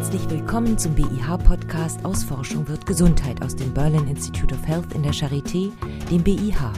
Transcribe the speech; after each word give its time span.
Herzlich 0.00 0.30
willkommen 0.30 0.78
zum 0.78 0.94
BIH-Podcast 0.94 2.06
aus 2.06 2.24
Forschung 2.24 2.66
wird 2.68 2.86
Gesundheit 2.86 3.42
aus 3.42 3.54
dem 3.54 3.74
Berlin 3.74 4.08
Institute 4.08 4.54
of 4.54 4.66
Health 4.66 4.94
in 4.94 5.02
der 5.02 5.12
Charité, 5.12 5.70
dem 6.10 6.22
BIH. 6.22 6.72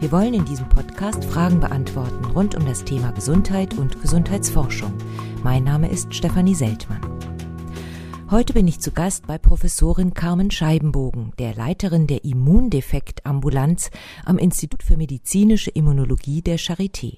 Wir 0.00 0.12
wollen 0.12 0.34
in 0.34 0.44
diesem 0.44 0.68
Podcast 0.68 1.24
Fragen 1.24 1.60
beantworten 1.60 2.26
rund 2.26 2.54
um 2.54 2.66
das 2.66 2.84
Thema 2.84 3.12
Gesundheit 3.12 3.78
und 3.78 4.02
Gesundheitsforschung. 4.02 4.92
Mein 5.42 5.64
Name 5.64 5.90
ist 5.90 6.14
Stefanie 6.14 6.54
Seltmann. 6.54 7.00
Heute 8.30 8.52
bin 8.52 8.68
ich 8.68 8.80
zu 8.80 8.90
Gast 8.90 9.26
bei 9.26 9.38
Professorin 9.38 10.12
Carmen 10.12 10.50
Scheibenbogen, 10.50 11.32
der 11.38 11.54
Leiterin 11.54 12.06
der 12.06 12.22
Immundefektambulanz 12.22 13.88
am 14.26 14.36
Institut 14.36 14.82
für 14.82 14.98
medizinische 14.98 15.70
Immunologie 15.70 16.42
der 16.42 16.58
Charité. 16.58 17.16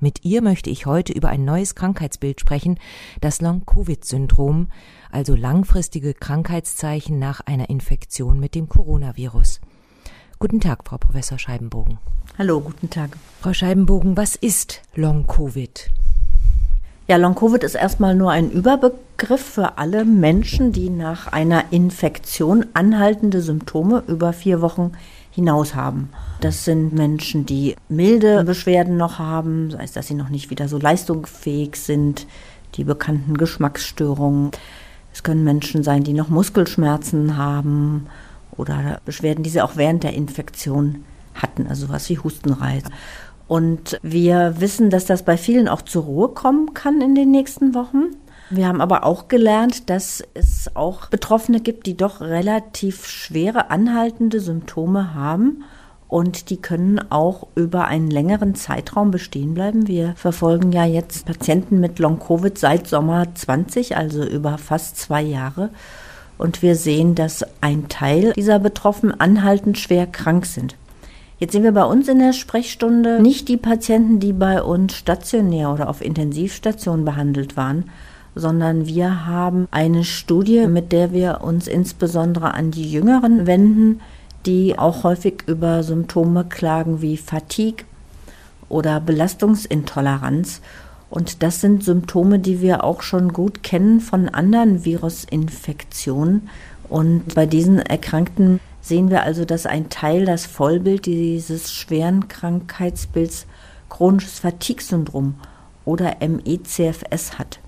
Mit 0.00 0.24
ihr 0.24 0.42
möchte 0.42 0.70
ich 0.70 0.86
heute 0.86 1.12
über 1.12 1.28
ein 1.28 1.44
neues 1.44 1.74
Krankheitsbild 1.74 2.40
sprechen, 2.40 2.78
das 3.20 3.40
Long-Covid-Syndrom, 3.40 4.68
also 5.10 5.34
langfristige 5.34 6.14
Krankheitszeichen 6.14 7.18
nach 7.18 7.40
einer 7.40 7.68
Infektion 7.68 8.38
mit 8.38 8.54
dem 8.54 8.68
Coronavirus. 8.68 9.60
Guten 10.38 10.60
Tag, 10.60 10.84
Frau 10.84 10.98
Professor 10.98 11.36
Scheibenbogen. 11.36 11.98
Hallo, 12.38 12.60
guten 12.60 12.90
Tag. 12.90 13.16
Frau 13.40 13.52
Scheibenbogen, 13.52 14.16
was 14.16 14.36
ist 14.36 14.82
Long-Covid? 14.94 15.90
Ja, 17.08 17.16
Long-Covid 17.16 17.64
ist 17.64 17.74
erstmal 17.74 18.14
nur 18.14 18.30
ein 18.30 18.52
Überbegriff 18.52 19.42
für 19.44 19.78
alle 19.78 20.04
Menschen, 20.04 20.70
die 20.70 20.90
nach 20.90 21.26
einer 21.26 21.72
Infektion 21.72 22.66
anhaltende 22.74 23.42
Symptome 23.42 24.04
über 24.06 24.32
vier 24.32 24.60
Wochen 24.60 24.92
hinaus 25.30 25.74
haben. 25.74 26.10
Das 26.40 26.64
sind 26.64 26.92
Menschen, 26.92 27.46
die 27.46 27.76
milde 27.88 28.44
Beschwerden 28.44 28.96
noch 28.96 29.18
haben, 29.18 29.70
sei 29.70 29.84
es, 29.84 29.92
dass 29.92 30.06
sie 30.06 30.14
noch 30.14 30.28
nicht 30.28 30.50
wieder 30.50 30.68
so 30.68 30.78
leistungsfähig 30.78 31.76
sind, 31.76 32.26
die 32.74 32.84
bekannten 32.84 33.36
Geschmacksstörungen. 33.36 34.50
Es 35.12 35.22
können 35.22 35.44
Menschen 35.44 35.82
sein, 35.82 36.04
die 36.04 36.12
noch 36.12 36.28
Muskelschmerzen 36.28 37.36
haben 37.36 38.06
oder 38.56 39.00
Beschwerden, 39.04 39.42
die 39.42 39.50
sie 39.50 39.62
auch 39.62 39.76
während 39.76 40.02
der 40.02 40.14
Infektion 40.14 41.04
hatten, 41.34 41.66
also 41.66 41.88
was 41.88 42.08
wie 42.08 42.18
Hustenreiz. 42.18 42.84
Und 43.46 43.98
wir 44.02 44.60
wissen, 44.60 44.90
dass 44.90 45.06
das 45.06 45.24
bei 45.24 45.38
vielen 45.38 45.68
auch 45.68 45.82
zur 45.82 46.04
Ruhe 46.04 46.28
kommen 46.28 46.74
kann 46.74 47.00
in 47.00 47.14
den 47.14 47.30
nächsten 47.30 47.74
Wochen. 47.74 48.14
Wir 48.50 48.66
haben 48.66 48.80
aber 48.80 49.04
auch 49.04 49.28
gelernt, 49.28 49.90
dass 49.90 50.22
es 50.34 50.70
auch 50.74 51.06
Betroffene 51.08 51.60
gibt, 51.60 51.86
die 51.86 51.96
doch 51.96 52.20
relativ 52.20 53.06
schwere 53.06 53.70
anhaltende 53.70 54.40
Symptome 54.40 55.14
haben 55.14 55.64
und 56.08 56.48
die 56.48 56.56
können 56.56 56.98
auch 57.10 57.46
über 57.54 57.84
einen 57.84 58.10
längeren 58.10 58.54
Zeitraum 58.54 59.10
bestehen 59.10 59.52
bleiben. 59.52 59.86
Wir 59.86 60.14
verfolgen 60.16 60.72
ja 60.72 60.86
jetzt 60.86 61.26
Patienten 61.26 61.80
mit 61.80 61.98
Long-Covid 61.98 62.56
seit 62.56 62.86
Sommer 62.86 63.26
20, 63.34 63.96
also 63.96 64.24
über 64.24 64.56
fast 64.56 64.96
zwei 64.96 65.20
Jahre. 65.20 65.68
Und 66.38 66.62
wir 66.62 66.76
sehen, 66.76 67.14
dass 67.14 67.44
ein 67.60 67.88
Teil 67.88 68.32
dieser 68.32 68.58
Betroffenen 68.58 69.20
anhaltend 69.20 69.76
schwer 69.76 70.06
krank 70.06 70.46
sind. 70.46 70.76
Jetzt 71.38 71.52
sehen 71.52 71.62
wir 71.62 71.72
bei 71.72 71.84
uns 71.84 72.08
in 72.08 72.18
der 72.18 72.32
Sprechstunde 72.32 73.20
nicht 73.20 73.48
die 73.48 73.58
Patienten, 73.58 74.18
die 74.18 74.32
bei 74.32 74.62
uns 74.62 74.94
stationär 74.94 75.72
oder 75.72 75.88
auf 75.88 76.00
Intensivstationen 76.00 77.04
behandelt 77.04 77.56
waren, 77.56 77.90
sondern 78.38 78.86
wir 78.86 79.26
haben 79.26 79.66
eine 79.72 80.04
Studie, 80.04 80.66
mit 80.68 80.92
der 80.92 81.12
wir 81.12 81.40
uns 81.42 81.66
insbesondere 81.66 82.54
an 82.54 82.70
die 82.70 82.90
Jüngeren 82.90 83.46
wenden, 83.46 84.00
die 84.46 84.78
auch 84.78 85.02
häufig 85.02 85.42
über 85.46 85.82
Symptome 85.82 86.44
klagen 86.44 87.02
wie 87.02 87.16
Fatigue 87.16 87.84
oder 88.68 89.00
Belastungsintoleranz. 89.00 90.60
Und 91.10 91.42
das 91.42 91.60
sind 91.60 91.82
Symptome, 91.82 92.38
die 92.38 92.60
wir 92.60 92.84
auch 92.84 93.02
schon 93.02 93.32
gut 93.32 93.62
kennen 93.62 94.00
von 94.00 94.28
anderen 94.28 94.84
Virusinfektionen. 94.84 96.48
Und 96.88 97.34
bei 97.34 97.46
diesen 97.46 97.80
Erkrankten 97.80 98.60
sehen 98.80 99.10
wir 99.10 99.24
also, 99.24 99.44
dass 99.44 99.66
ein 99.66 99.88
Teil 99.88 100.26
das 100.26 100.46
Vollbild 100.46 101.06
dieses 101.06 101.72
schweren 101.72 102.28
Krankheitsbilds 102.28 103.46
chronisches 103.88 104.38
Fatigue-Syndrom 104.38 105.34
oder 105.84 106.16
MECFS 106.20 107.38
hat. 107.38 107.58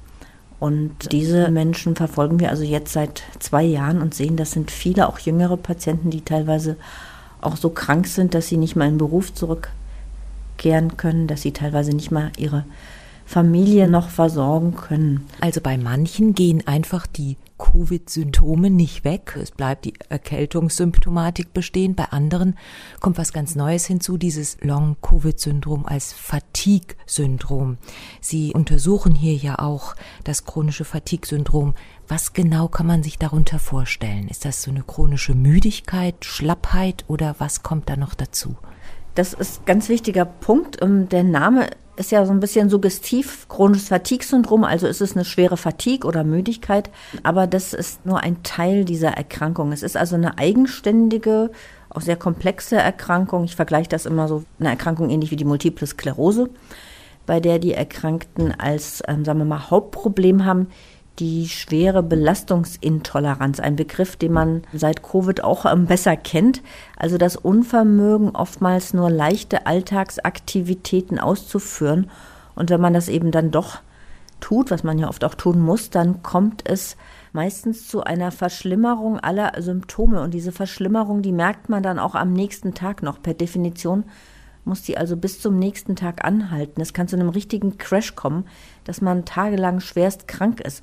Und 0.61 1.11
diese 1.11 1.51
Menschen 1.51 1.97
verfolgen 1.97 2.39
wir 2.39 2.51
also 2.51 2.63
jetzt 2.63 2.93
seit 2.93 3.23
zwei 3.39 3.63
Jahren 3.65 4.03
und 4.03 4.15
sehen, 4.15 4.37
das 4.37 4.51
sind 4.51 4.71
viele, 4.71 5.09
auch 5.09 5.19
jüngere 5.19 5.57
Patienten, 5.57 6.11
die 6.11 6.21
teilweise 6.21 6.77
auch 7.41 7.57
so 7.57 7.71
krank 7.71 8.07
sind, 8.07 8.35
dass 8.35 8.49
sie 8.49 8.59
nicht 8.59 8.77
mal 8.77 8.85
in 8.85 8.93
den 8.93 8.99
Beruf 8.99 9.33
zurückkehren 9.33 10.99
können, 10.99 11.27
dass 11.27 11.41
sie 11.41 11.53
teilweise 11.53 11.93
nicht 11.93 12.11
mal 12.11 12.31
ihre 12.37 12.67
Familie 13.31 13.87
noch 13.87 14.09
versorgen 14.09 14.75
können. 14.75 15.25
Also 15.41 15.61
bei 15.61 15.79
manchen 15.79 16.35
gehen 16.35 16.67
einfach 16.67 17.07
die 17.07 17.37
Covid-Symptome 17.59 18.71
nicht 18.71 19.05
weg. 19.05 19.39
Es 19.41 19.53
bleibt 19.53 19.85
die 19.85 19.95
Erkältungssymptomatik 20.09 21.53
bestehen. 21.53 21.95
Bei 21.95 22.07
anderen 22.07 22.59
kommt 22.99 23.19
was 23.19 23.33
ganz 23.33 23.55
Neues 23.55 23.87
hinzu, 23.87 24.17
dieses 24.17 24.57
Long-Covid-Syndrom 24.63 25.87
als 25.87 26.13
Fatigue-Syndrom. 26.13 27.79
Sie 28.21 28.53
untersuchen 28.53 29.15
hier 29.15 29.37
ja 29.37 29.61
auch 29.61 29.95
das 30.25 30.45
chronische 30.45 30.85
Fatigue-Syndrom. 30.85 31.75
Was 32.09 32.33
genau 32.33 32.67
kann 32.67 32.89
man 32.89 33.05
sich 33.05 33.17
darunter 33.17 33.61
vorstellen? 33.61 34.27
Ist 34.27 34.45
das 34.45 34.61
so 34.61 34.73
eine 34.73 34.83
chronische 34.83 35.37
Müdigkeit, 35.37 36.25
Schlappheit 36.25 37.05
oder 37.07 37.37
was 37.39 37.63
kommt 37.63 37.91
da 37.91 37.97
noch 37.97 38.15
dazu? 38.15 38.57
Das 39.15 39.35
ist 39.35 39.61
ein 39.61 39.67
ganz 39.67 39.89
wichtiger 39.89 40.25
Punkt. 40.25 40.83
Ähm, 40.83 41.09
der 41.09 41.23
Name 41.23 41.69
ist 42.01 42.11
ja 42.11 42.25
so 42.25 42.33
ein 42.33 42.41
bisschen 42.41 42.71
suggestiv, 42.71 43.47
chronisches 43.49 43.89
Fatigue-Syndrom, 43.89 44.65
also 44.65 44.87
ist 44.87 45.03
es 45.03 45.15
eine 45.15 45.25
schwere 45.25 45.59
Fatigue 45.59 46.09
oder 46.09 46.25
Müdigkeit, 46.25 46.91
aber 47.23 47.47
das 47.47 47.75
ist 47.75 48.05
nur 48.07 48.21
ein 48.21 48.43
Teil 48.43 48.87
dieser 48.87 49.11
Erkrankung. 49.11 49.71
Es 49.71 49.83
ist 49.83 49.97
also 49.97 50.17
eine 50.17 50.39
eigenständige, 50.39 51.51
auch 51.91 52.01
sehr 52.01 52.17
komplexe 52.17 52.77
Erkrankung. 52.77 53.45
Ich 53.45 53.55
vergleiche 53.55 53.91
das 53.91 54.07
immer 54.07 54.29
so, 54.29 54.45
eine 54.59 54.71
Erkrankung 54.71 55.11
ähnlich 55.11 55.31
wie 55.31 55.37
die 55.37 55.45
Multiple 55.45 55.87
Sklerose, 55.87 56.49
bei 57.27 57.39
der 57.39 57.59
die 57.59 57.75
Erkrankten 57.75 58.59
als, 58.59 59.03
ähm, 59.07 59.25
sagen 59.25 59.39
wir 59.39 59.45
mal, 59.45 59.71
Hauptproblem 59.71 60.47
haben, 60.47 60.69
die 61.21 61.49
schwere 61.49 62.03
Belastungsintoleranz, 62.03 63.61
ein 63.61 63.77
Begriff, 63.77 64.17
den 64.17 64.33
man 64.33 64.63
seit 64.73 65.03
Covid 65.03 65.45
auch 65.45 65.67
besser 65.87 66.17
kennt. 66.17 66.63
Also 66.97 67.19
das 67.19 67.37
Unvermögen, 67.37 68.31
oftmals 68.31 68.95
nur 68.95 69.11
leichte 69.11 69.67
Alltagsaktivitäten 69.67 71.21
auszuführen. 71.21 72.11
Und 72.55 72.71
wenn 72.71 72.81
man 72.81 72.95
das 72.95 73.09
eben 73.09 73.31
dann 73.31 73.51
doch 73.51 73.81
tut, 74.41 74.71
was 74.71 74.83
man 74.83 74.99
ja 74.99 75.09
oft 75.09 75.25
auch 75.25 75.35
tun 75.35 75.61
muss, 75.61 75.91
dann 75.91 76.23
kommt 76.23 76.63
es 76.69 76.97
meistens 77.33 77.87
zu 77.87 78.03
einer 78.03 78.33
Verschlimmerung 78.33 79.21
aller 79.21 79.53
Symptome. 79.61 80.23
Und 80.23 80.33
diese 80.33 80.53
Verschlimmerung, 80.53 81.23
die 81.23 81.33
merkt 81.33 81.69
man 81.69 81.83
dann 81.83 81.99
auch 81.99 82.15
am 82.15 82.33
nächsten 82.33 82.75
Tag 82.75 83.03
noch. 83.03 83.23
Per 83.23 83.35
Definition 83.35 84.05
muss 84.71 84.83
die 84.83 84.97
also 84.97 85.17
bis 85.17 85.41
zum 85.41 85.59
nächsten 85.59 85.97
Tag 85.97 86.25
anhalten. 86.25 86.81
Es 86.81 86.95
kann 86.95 87.09
zu 87.09 87.17
einem 87.17 87.29
richtigen 87.29 87.77
Crash 87.77 88.15
kommen, 88.15 88.47
dass 88.85 89.03
man 89.03 89.27
tagelang 89.27 89.81
schwerst 89.81 90.27
krank 90.29 90.61
ist. 90.61 90.83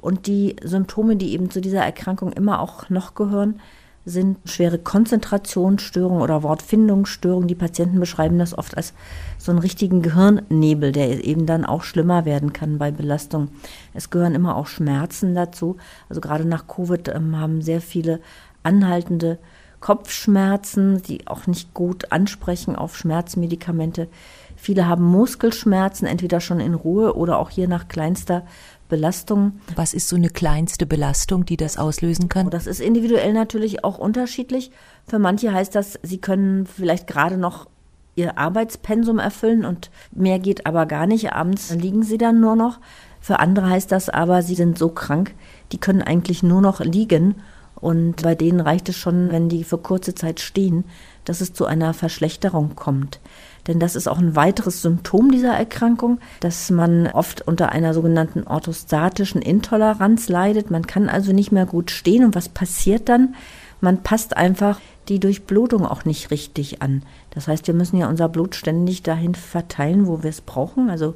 Und 0.00 0.26
die 0.26 0.56
Symptome, 0.62 1.16
die 1.16 1.32
eben 1.32 1.50
zu 1.50 1.60
dieser 1.60 1.84
Erkrankung 1.84 2.32
immer 2.32 2.60
auch 2.60 2.88
noch 2.88 3.14
gehören, 3.14 3.60
sind 4.06 4.38
schwere 4.44 4.78
Konzentrationsstörungen 4.78 6.22
oder 6.22 6.42
Wortfindungsstörungen. 6.42 7.48
Die 7.48 7.54
Patienten 7.54 8.00
beschreiben 8.00 8.38
das 8.38 8.56
oft 8.56 8.76
als 8.76 8.92
so 9.38 9.50
einen 9.50 9.60
richtigen 9.60 10.02
Gehirnnebel, 10.02 10.92
der 10.92 11.24
eben 11.24 11.46
dann 11.46 11.64
auch 11.64 11.82
schlimmer 11.82 12.24
werden 12.24 12.52
kann 12.52 12.78
bei 12.78 12.90
Belastung. 12.90 13.48
Es 13.94 14.10
gehören 14.10 14.34
immer 14.34 14.56
auch 14.56 14.66
Schmerzen 14.66 15.34
dazu. 15.34 15.76
Also 16.08 16.20
gerade 16.20 16.44
nach 16.44 16.66
Covid 16.66 17.08
ähm, 17.08 17.38
haben 17.38 17.62
sehr 17.62 17.80
viele 17.80 18.20
anhaltende 18.62 19.38
Kopfschmerzen, 19.84 21.02
die 21.02 21.26
auch 21.26 21.46
nicht 21.46 21.74
gut 21.74 22.10
ansprechen 22.10 22.74
auf 22.74 22.96
Schmerzmedikamente. 22.96 24.08
Viele 24.56 24.88
haben 24.88 25.04
Muskelschmerzen, 25.04 26.08
entweder 26.08 26.40
schon 26.40 26.58
in 26.58 26.72
Ruhe 26.72 27.14
oder 27.14 27.38
auch 27.38 27.50
hier 27.50 27.68
nach 27.68 27.86
kleinster 27.86 28.46
Belastung. 28.88 29.60
Was 29.76 29.92
ist 29.92 30.08
so 30.08 30.16
eine 30.16 30.30
kleinste 30.30 30.86
Belastung, 30.86 31.44
die 31.44 31.58
das 31.58 31.76
auslösen 31.76 32.30
kann? 32.30 32.48
Das 32.48 32.66
ist 32.66 32.80
individuell 32.80 33.34
natürlich 33.34 33.84
auch 33.84 33.98
unterschiedlich. 33.98 34.70
Für 35.06 35.18
manche 35.18 35.52
heißt 35.52 35.74
das, 35.74 35.98
sie 36.02 36.16
können 36.16 36.64
vielleicht 36.64 37.06
gerade 37.06 37.36
noch 37.36 37.68
ihr 38.14 38.38
Arbeitspensum 38.38 39.18
erfüllen 39.18 39.66
und 39.66 39.90
mehr 40.12 40.38
geht 40.38 40.64
aber 40.64 40.86
gar 40.86 41.06
nicht. 41.06 41.34
Abends 41.34 41.74
liegen 41.74 42.04
sie 42.04 42.16
dann 42.16 42.40
nur 42.40 42.56
noch. 42.56 42.80
Für 43.20 43.38
andere 43.38 43.68
heißt 43.68 43.92
das 43.92 44.08
aber, 44.08 44.40
sie 44.40 44.54
sind 44.54 44.78
so 44.78 44.88
krank, 44.88 45.34
die 45.72 45.78
können 45.78 46.00
eigentlich 46.00 46.42
nur 46.42 46.62
noch 46.62 46.80
liegen. 46.80 47.34
Und 47.76 48.22
bei 48.22 48.34
denen 48.34 48.60
reicht 48.60 48.88
es 48.88 48.96
schon, 48.96 49.30
wenn 49.30 49.48
die 49.48 49.64
für 49.64 49.78
kurze 49.78 50.14
Zeit 50.14 50.40
stehen, 50.40 50.84
dass 51.24 51.40
es 51.40 51.52
zu 51.52 51.66
einer 51.66 51.94
Verschlechterung 51.94 52.76
kommt. 52.76 53.20
Denn 53.66 53.80
das 53.80 53.96
ist 53.96 54.08
auch 54.08 54.18
ein 54.18 54.36
weiteres 54.36 54.82
Symptom 54.82 55.30
dieser 55.30 55.54
Erkrankung, 55.54 56.18
dass 56.40 56.70
man 56.70 57.06
oft 57.08 57.40
unter 57.42 57.70
einer 57.70 57.94
sogenannten 57.94 58.44
orthostatischen 58.44 59.40
Intoleranz 59.40 60.28
leidet. 60.28 60.70
Man 60.70 60.86
kann 60.86 61.08
also 61.08 61.32
nicht 61.32 61.50
mehr 61.50 61.66
gut 61.66 61.90
stehen. 61.90 62.24
Und 62.24 62.34
was 62.34 62.48
passiert 62.48 63.08
dann? 63.08 63.34
Man 63.80 64.02
passt 64.02 64.36
einfach 64.36 64.80
die 65.08 65.20
Durchblutung 65.20 65.86
auch 65.86 66.04
nicht 66.04 66.30
richtig 66.30 66.82
an. 66.82 67.02
Das 67.30 67.48
heißt, 67.48 67.66
wir 67.66 67.74
müssen 67.74 67.98
ja 67.98 68.08
unser 68.08 68.28
Blut 68.28 68.54
ständig 68.54 69.02
dahin 69.02 69.34
verteilen, 69.34 70.06
wo 70.06 70.22
wir 70.22 70.30
es 70.30 70.40
brauchen. 70.40 70.90
Also 70.90 71.14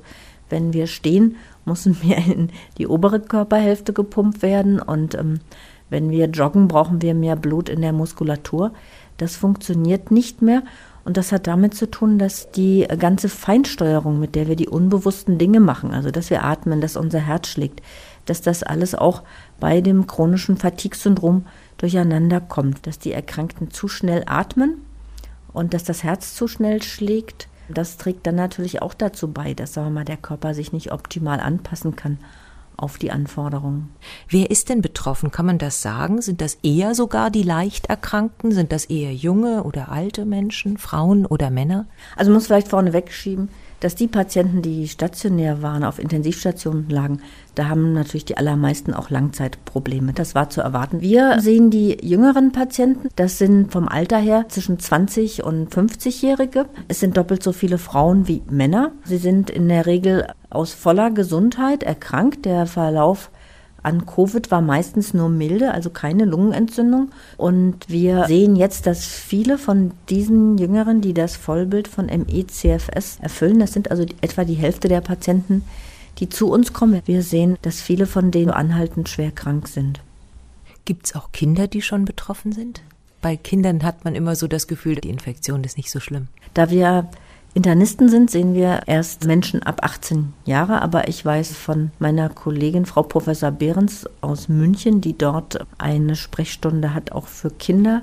wenn 0.50 0.72
wir 0.72 0.86
stehen, 0.86 1.36
muss 1.64 1.84
mehr 2.02 2.18
in 2.18 2.50
die 2.78 2.86
obere 2.86 3.20
Körperhälfte 3.20 3.92
gepumpt 3.92 4.42
werden 4.42 4.80
und 4.80 5.14
ähm, 5.14 5.40
wenn 5.90 6.10
wir 6.10 6.26
joggen, 6.26 6.68
brauchen 6.68 7.02
wir 7.02 7.14
mehr 7.14 7.36
Blut 7.36 7.68
in 7.68 7.80
der 7.80 7.92
Muskulatur. 7.92 8.72
Das 9.16 9.36
funktioniert 9.36 10.10
nicht 10.10 10.42
mehr 10.42 10.62
und 11.08 11.16
das 11.16 11.32
hat 11.32 11.46
damit 11.46 11.74
zu 11.74 11.90
tun, 11.90 12.18
dass 12.18 12.50
die 12.50 12.86
ganze 12.98 13.30
Feinsteuerung, 13.30 14.20
mit 14.20 14.34
der 14.34 14.46
wir 14.46 14.56
die 14.56 14.68
unbewussten 14.68 15.38
Dinge 15.38 15.58
machen, 15.58 15.92
also 15.92 16.10
dass 16.10 16.28
wir 16.28 16.44
atmen, 16.44 16.82
dass 16.82 16.96
unser 16.96 17.20
Herz 17.20 17.48
schlägt, 17.48 17.80
dass 18.26 18.42
das 18.42 18.62
alles 18.62 18.94
auch 18.94 19.22
bei 19.58 19.80
dem 19.80 20.06
chronischen 20.06 20.58
Fatigue-Syndrom 20.58 21.46
durcheinander 21.78 22.42
kommt, 22.42 22.86
dass 22.86 22.98
die 22.98 23.12
Erkrankten 23.12 23.70
zu 23.70 23.88
schnell 23.88 24.22
atmen 24.26 24.82
und 25.54 25.72
dass 25.72 25.82
das 25.82 26.04
Herz 26.04 26.34
zu 26.34 26.46
schnell 26.46 26.82
schlägt. 26.82 27.48
Das 27.70 27.96
trägt 27.96 28.26
dann 28.26 28.34
natürlich 28.34 28.82
auch 28.82 28.92
dazu 28.92 29.28
bei, 29.28 29.54
dass 29.54 29.72
sagen 29.72 29.88
wir 29.88 30.00
mal, 30.00 30.04
der 30.04 30.16
Körper 30.18 30.52
sich 30.52 30.72
nicht 30.72 30.92
optimal 30.92 31.40
anpassen 31.40 31.96
kann 31.96 32.18
auf 32.78 32.96
die 32.96 33.10
Anforderungen. 33.10 33.90
Wer 34.28 34.50
ist 34.50 34.68
denn 34.68 34.80
betroffen? 34.80 35.30
Kann 35.30 35.46
man 35.46 35.58
das 35.58 35.82
sagen? 35.82 36.22
Sind 36.22 36.40
das 36.40 36.58
eher 36.62 36.94
sogar 36.94 37.30
die 37.30 37.42
leicht 37.42 37.86
Erkrankten? 37.86 38.52
Sind 38.52 38.72
das 38.72 38.86
eher 38.86 39.12
junge 39.12 39.64
oder 39.64 39.90
alte 39.90 40.24
Menschen, 40.24 40.78
Frauen 40.78 41.26
oder 41.26 41.50
Männer? 41.50 41.86
Also 42.16 42.30
muss 42.30 42.46
vielleicht 42.46 42.68
vorneweg 42.68 43.12
schieben, 43.12 43.50
dass 43.80 43.94
die 43.94 44.08
Patienten, 44.08 44.62
die 44.62 44.88
stationär 44.88 45.62
waren, 45.62 45.84
auf 45.84 45.98
Intensivstationen 45.98 46.88
lagen, 46.88 47.20
da 47.54 47.68
haben 47.68 47.92
natürlich 47.92 48.24
die 48.24 48.36
allermeisten 48.36 48.94
auch 48.94 49.10
Langzeitprobleme. 49.10 50.12
Das 50.12 50.34
war 50.34 50.50
zu 50.50 50.60
erwarten. 50.60 51.00
Wir 51.00 51.40
sehen 51.40 51.70
die 51.70 51.98
jüngeren 52.02 52.52
Patienten, 52.52 53.08
das 53.16 53.38
sind 53.38 53.72
vom 53.72 53.88
Alter 53.88 54.18
her 54.18 54.46
zwischen 54.48 54.78
20 54.78 55.44
und 55.44 55.74
50-Jährige. 55.74 56.66
Es 56.88 57.00
sind 57.00 57.16
doppelt 57.16 57.42
so 57.42 57.52
viele 57.52 57.78
Frauen 57.78 58.28
wie 58.28 58.42
Männer. 58.50 58.92
Sie 59.04 59.18
sind 59.18 59.50
in 59.50 59.68
der 59.68 59.86
Regel 59.86 60.28
aus 60.50 60.72
voller 60.72 61.10
Gesundheit 61.10 61.82
erkrankt. 61.82 62.44
Der 62.44 62.66
Verlauf 62.66 63.30
an 63.88 64.04
Covid 64.04 64.50
war 64.50 64.60
meistens 64.60 65.14
nur 65.14 65.30
milde, 65.30 65.72
also 65.72 65.88
keine 65.88 66.26
Lungenentzündung. 66.26 67.10
Und 67.38 67.88
wir 67.88 68.26
sehen 68.26 68.54
jetzt, 68.54 68.86
dass 68.86 69.06
viele 69.06 69.56
von 69.56 69.92
diesen 70.10 70.58
Jüngeren, 70.58 71.00
die 71.00 71.14
das 71.14 71.36
Vollbild 71.36 71.88
von 71.88 72.06
ME-CFS 72.06 73.18
erfüllen, 73.22 73.58
das 73.58 73.72
sind 73.72 73.90
also 73.90 74.04
etwa 74.20 74.44
die 74.44 74.54
Hälfte 74.54 74.88
der 74.88 75.00
Patienten, 75.00 75.64
die 76.18 76.28
zu 76.28 76.50
uns 76.50 76.74
kommen. 76.74 77.00
Wir 77.06 77.22
sehen, 77.22 77.56
dass 77.62 77.80
viele 77.80 78.06
von 78.06 78.30
denen 78.30 78.50
anhaltend 78.50 79.08
schwer 79.08 79.30
krank 79.30 79.68
sind. 79.68 80.00
Gibt 80.84 81.06
es 81.06 81.14
auch 81.14 81.32
Kinder, 81.32 81.66
die 81.66 81.82
schon 81.82 82.04
betroffen 82.04 82.52
sind? 82.52 82.82
Bei 83.22 83.36
Kindern 83.36 83.82
hat 83.82 84.04
man 84.04 84.14
immer 84.14 84.36
so 84.36 84.46
das 84.48 84.68
Gefühl, 84.68 84.96
die 84.96 85.10
Infektion 85.10 85.64
ist 85.64 85.76
nicht 85.78 85.90
so 85.90 85.98
schlimm. 85.98 86.28
Da 86.54 86.70
wir 86.70 87.08
Internisten 87.58 88.08
sind, 88.08 88.30
sehen 88.30 88.54
wir 88.54 88.82
erst 88.86 89.24
Menschen 89.24 89.64
ab 89.64 89.80
18 89.82 90.32
Jahre, 90.44 90.80
aber 90.80 91.08
ich 91.08 91.24
weiß 91.24 91.56
von 91.56 91.90
meiner 91.98 92.28
Kollegin 92.28 92.86
Frau 92.86 93.02
Professor 93.02 93.50
Behrens 93.50 94.06
aus 94.20 94.48
München, 94.48 95.00
die 95.00 95.18
dort 95.18 95.66
eine 95.76 96.14
Sprechstunde 96.14 96.94
hat, 96.94 97.10
auch 97.10 97.26
für 97.26 97.50
Kinder, 97.50 98.02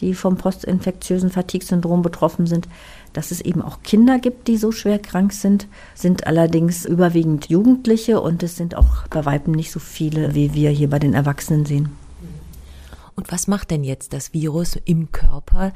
die 0.00 0.14
vom 0.14 0.36
postinfektiösen 0.36 1.30
Fatigue-Syndrom 1.30 2.02
betroffen 2.02 2.48
sind, 2.48 2.66
dass 3.12 3.30
es 3.30 3.40
eben 3.40 3.62
auch 3.62 3.84
Kinder 3.84 4.18
gibt, 4.18 4.48
die 4.48 4.56
so 4.56 4.72
schwer 4.72 4.98
krank 4.98 5.32
sind, 5.32 5.68
sind 5.94 6.26
allerdings 6.26 6.84
überwiegend 6.84 7.48
Jugendliche 7.48 8.20
und 8.20 8.42
es 8.42 8.56
sind 8.56 8.74
auch 8.74 9.06
bei 9.06 9.24
Weitem 9.24 9.52
nicht 9.52 9.70
so 9.70 9.78
viele, 9.78 10.34
wie 10.34 10.54
wir 10.54 10.70
hier 10.70 10.90
bei 10.90 10.98
den 10.98 11.14
Erwachsenen 11.14 11.66
sehen. 11.66 11.90
Und 13.14 13.30
was 13.30 13.46
macht 13.46 13.70
denn 13.70 13.84
jetzt 13.84 14.12
das 14.12 14.34
Virus 14.34 14.76
im 14.86 15.12
Körper, 15.12 15.72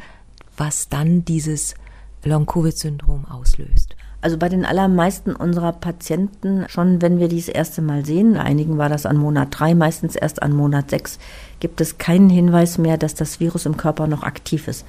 was 0.57 0.89
dann 0.89 1.25
dieses 1.25 1.77
Long-Covid-Syndrom 2.25 3.27
auslöst? 3.27 3.97
Also 4.21 4.39
bei 4.39 4.49
den 4.49 4.65
allermeisten 4.65 5.35
unserer 5.35 5.73
Patienten, 5.73 6.65
schon 6.69 7.03
wenn 7.03 7.19
wir 7.19 7.27
die 7.29 7.41
das 7.41 7.49
erste 7.49 7.83
Mal 7.83 8.07
sehen, 8.07 8.37
einigen 8.37 8.79
war 8.79 8.89
das 8.89 9.05
an 9.05 9.17
Monat 9.17 9.49
drei, 9.51 9.75
meistens 9.75 10.15
erst 10.15 10.43
an 10.43 10.53
Monat 10.53 10.91
sechs, 10.91 11.19
gibt 11.59 11.81
es 11.81 11.99
keinen 11.99 12.31
Hinweis 12.31 12.79
mehr, 12.79 12.99
dass 12.99 13.15
das 13.15 13.41
Virus 13.41 13.67
im 13.67 13.77
Körper 13.77 14.07
noch 14.07 14.23
aktiv 14.23 14.69
ist. 14.69 14.87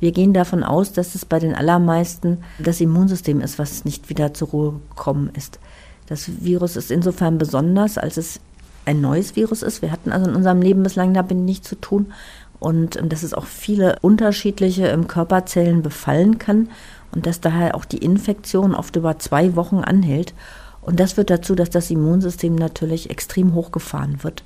Wir 0.00 0.12
gehen 0.12 0.34
davon 0.34 0.62
aus, 0.62 0.92
dass 0.92 1.14
es 1.14 1.24
bei 1.24 1.38
den 1.38 1.54
allermeisten 1.54 2.38
das 2.58 2.82
Immunsystem 2.82 3.40
ist, 3.40 3.58
was 3.58 3.86
nicht 3.86 4.10
wieder 4.10 4.34
zur 4.34 4.48
Ruhe 4.48 4.80
gekommen 4.90 5.30
ist. 5.34 5.58
Das 6.06 6.44
Virus 6.44 6.76
ist 6.76 6.90
insofern 6.90 7.38
besonders, 7.38 7.96
als 7.96 8.18
es 8.18 8.40
ein 8.84 9.00
neues 9.00 9.34
Virus 9.34 9.62
ist. 9.62 9.80
Wir 9.80 9.90
hatten 9.90 10.12
also 10.12 10.28
in 10.28 10.36
unserem 10.36 10.60
Leben 10.60 10.82
bislang 10.82 11.14
damit 11.14 11.38
nichts 11.38 11.70
zu 11.70 11.76
tun 11.76 12.12
und 12.60 12.98
dass 13.12 13.22
es 13.22 13.34
auch 13.34 13.46
viele 13.46 13.98
unterschiedliche 14.00 14.86
im 14.88 15.06
Körperzellen 15.06 15.82
befallen 15.82 16.38
kann 16.38 16.68
und 17.12 17.26
dass 17.26 17.40
daher 17.40 17.74
auch 17.74 17.84
die 17.84 17.98
Infektion 17.98 18.74
oft 18.74 18.96
über 18.96 19.18
zwei 19.18 19.56
Wochen 19.56 19.78
anhält. 19.78 20.34
Und 20.82 21.00
das 21.00 21.14
führt 21.14 21.30
dazu, 21.30 21.54
dass 21.54 21.70
das 21.70 21.90
Immunsystem 21.90 22.54
natürlich 22.54 23.10
extrem 23.10 23.54
hochgefahren 23.54 24.22
wird 24.22 24.44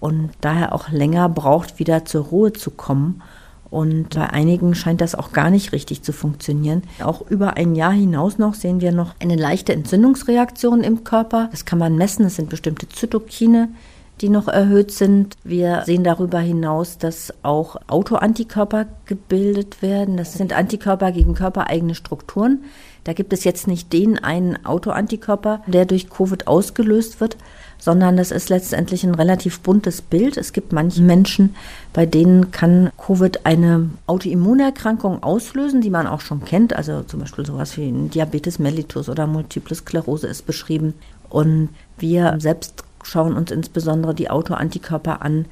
und 0.00 0.30
daher 0.40 0.74
auch 0.74 0.90
länger 0.90 1.28
braucht, 1.28 1.78
wieder 1.78 2.04
zur 2.04 2.24
Ruhe 2.24 2.52
zu 2.52 2.70
kommen. 2.70 3.22
Und 3.70 4.14
bei 4.14 4.28
einigen 4.28 4.74
scheint 4.74 5.00
das 5.00 5.14
auch 5.14 5.32
gar 5.32 5.50
nicht 5.50 5.72
richtig 5.72 6.02
zu 6.02 6.12
funktionieren. 6.12 6.82
Auch 7.02 7.22
über 7.28 7.56
ein 7.56 7.74
Jahr 7.74 7.92
hinaus 7.92 8.38
noch 8.38 8.54
sehen 8.54 8.80
wir 8.80 8.92
noch 8.92 9.14
eine 9.18 9.34
leichte 9.34 9.72
Entzündungsreaktion 9.72 10.82
im 10.84 11.04
Körper. 11.04 11.48
Das 11.50 11.64
kann 11.64 11.78
man 11.78 11.96
messen. 11.96 12.22
Das 12.22 12.36
sind 12.36 12.50
bestimmte 12.50 12.88
Zytokine, 12.88 13.70
die 14.20 14.28
noch 14.28 14.48
erhöht 14.48 14.90
sind. 14.90 15.36
Wir 15.44 15.82
sehen 15.84 16.04
darüber 16.04 16.38
hinaus, 16.38 16.98
dass 16.98 17.32
auch 17.42 17.76
Autoantikörper 17.88 18.86
gebildet 19.06 19.82
werden. 19.82 20.16
Das 20.16 20.34
sind 20.34 20.52
Antikörper 20.52 21.12
gegen 21.12 21.34
körpereigene 21.34 21.94
Strukturen. 21.94 22.64
Da 23.02 23.12
gibt 23.12 23.32
es 23.32 23.44
jetzt 23.44 23.66
nicht 23.66 23.92
den 23.92 24.18
einen 24.18 24.64
Autoantikörper, 24.64 25.62
der 25.66 25.84
durch 25.84 26.08
Covid 26.08 26.46
ausgelöst 26.46 27.20
wird, 27.20 27.36
sondern 27.78 28.16
das 28.16 28.30
ist 28.30 28.48
letztendlich 28.48 29.04
ein 29.04 29.14
relativ 29.14 29.60
buntes 29.60 30.00
Bild. 30.00 30.38
Es 30.38 30.54
gibt 30.54 30.72
manche 30.72 31.02
Menschen, 31.02 31.54
bei 31.92 32.06
denen 32.06 32.50
kann 32.50 32.90
Covid 32.96 33.44
eine 33.44 33.90
Autoimmunerkrankung 34.06 35.22
auslösen, 35.22 35.82
die 35.82 35.90
man 35.90 36.06
auch 36.06 36.22
schon 36.22 36.44
kennt. 36.44 36.74
Also 36.74 37.02
zum 37.02 37.20
Beispiel 37.20 37.44
sowas 37.44 37.76
wie 37.76 37.92
Diabetes 37.92 38.58
mellitus 38.58 39.10
oder 39.10 39.26
Multiple 39.26 39.76
Sklerose 39.76 40.28
ist 40.28 40.46
beschrieben. 40.46 40.94
Und 41.28 41.68
wir 41.98 42.36
selbst 42.38 42.84
schauen 43.04 43.36
uns 43.36 43.50
insbesondere 43.50 44.14
die 44.14 44.30
Autoantikörper 44.30 45.22
an 45.22 45.46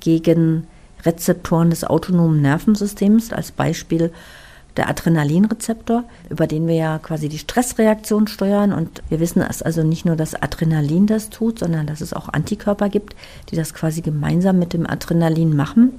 gegen 0.00 0.66
Rezeptoren 1.04 1.70
des 1.70 1.84
autonomen 1.84 2.42
Nervensystems, 2.42 3.32
als 3.32 3.52
Beispiel 3.52 4.12
der 4.76 4.88
Adrenalinrezeptor, 4.88 6.04
über 6.28 6.46
den 6.46 6.66
wir 6.66 6.74
ja 6.74 6.98
quasi 6.98 7.28
die 7.28 7.38
Stressreaktion 7.38 8.28
steuern. 8.28 8.72
Und 8.72 9.02
wir 9.08 9.20
wissen, 9.20 9.40
dass 9.40 9.62
also 9.62 9.82
nicht 9.82 10.04
nur 10.04 10.16
das 10.16 10.34
Adrenalin 10.34 11.06
das 11.06 11.30
tut, 11.30 11.58
sondern 11.58 11.86
dass 11.86 12.00
es 12.00 12.12
auch 12.12 12.28
Antikörper 12.28 12.88
gibt, 12.88 13.16
die 13.50 13.56
das 13.56 13.74
quasi 13.74 14.00
gemeinsam 14.00 14.58
mit 14.58 14.72
dem 14.72 14.88
Adrenalin 14.88 15.56
machen. 15.56 15.98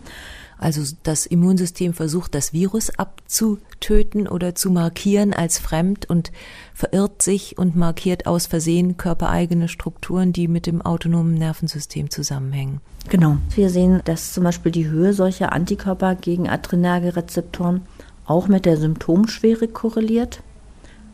Also 0.62 0.84
das 1.02 1.26
Immunsystem 1.26 1.94
versucht, 1.94 2.36
das 2.36 2.54
Virus 2.54 2.92
abzutöten 2.92 4.28
oder 4.28 4.54
zu 4.54 4.70
markieren 4.70 5.34
als 5.34 5.58
fremd 5.58 6.08
und 6.08 6.32
verirrt 6.76 7.24
sich 7.24 7.58
und 7.58 7.76
markiert 7.76 8.28
aus 8.28 8.46
Versehen 8.46 8.96
körpereigene 8.96 9.68
Strukturen, 9.68 10.34
die 10.34 10.48
mit 10.48 10.68
dem 10.68 10.84
autonomen 10.84 11.34
Nervensystem 11.34 12.12
zusammenhängen. 12.12 12.80
Genau. 13.10 13.38
Wir 13.56 13.72
sehen, 13.72 14.02
dass 14.06 14.34
zum 14.34 14.44
Beispiel 14.44 14.72
die 14.72 14.88
Höhe 14.88 15.14
solcher 15.14 15.52
Antikörper 15.52 16.14
gegen 16.14 16.48
Adrenerge-Rezeptoren 16.48 17.82
auch 18.26 18.48
mit 18.48 18.66
der 18.66 18.78
Symptomschwere 18.78 19.68
korreliert 19.68 20.44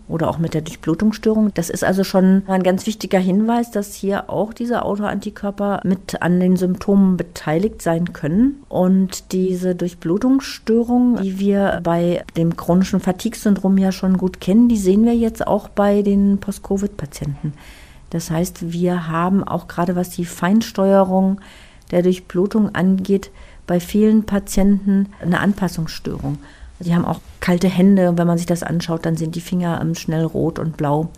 oder 0.08 0.30
auch 0.30 0.38
mit 0.38 0.54
der 0.54 0.62
Durchblutungsstörung. 0.62 1.54
Das 1.54 1.70
ist 1.70 1.84
also 1.84 2.04
schon 2.04 2.44
ein 2.48 2.64
ganz 2.64 2.86
wichtiger 2.86 3.20
Hinweis, 3.20 3.72
dass 3.72 3.94
hier 3.94 4.30
auch 4.30 4.54
diese 4.54 4.84
Autoantikörper 4.84 5.82
mit 5.84 6.22
an 6.22 6.40
den 6.40 6.56
Symptomen 6.56 7.18
beteiligt 7.18 7.82
sein 7.82 8.14
können. 8.14 8.64
Und 8.70 9.34
diese 9.34 9.76
Durchblutungsstörung, 9.76 11.22
die 11.22 11.40
wir 11.40 11.82
bei 11.84 12.24
dem 12.38 12.56
chronischen 12.56 13.00
Fatigue-Syndrom 13.00 13.78
ja 13.78 13.92
schon 13.92 14.18
gut 14.18 14.40
kennen, 14.40 14.70
die 14.70 14.78
sehen 14.78 15.04
wir 15.04 15.16
jetzt 15.16 15.46
auch 15.46 15.68
bei 15.68 16.02
den 16.02 16.38
Post-Covid-Patienten. 16.38 17.54
Das 18.10 18.32
heißt, 18.32 18.72
wir 18.72 19.10
haben 19.10 19.44
auch 19.44 19.68
gerade 19.68 19.96
was 19.98 20.10
die 20.10 20.26
Feinsteuerung 20.26 21.42
der 21.92 22.04
Durchblutung 22.04 22.74
angeht, 22.74 23.32
bei 23.66 23.82
vielen 23.82 24.24
Patienten 24.24 25.08
eine 25.22 25.40
Anpassungsstörung. 25.40 26.38
Sie 26.80 26.94
haben 26.94 27.06
auch 27.06 27.20
kalte 27.40 27.68
Hände 27.68 28.18
wenn 28.18 28.28
man 28.28 28.38
sich 28.38 28.46
das 28.46 28.64
anschaut, 28.64 29.06
dann 29.06 29.18
sind 29.18 29.36
die 29.36 29.42
Finger 29.42 29.80
ähm, 29.82 29.96
schnell 29.96 30.26
rot 30.26 30.60
und 30.60 30.78
blau. 30.78 31.10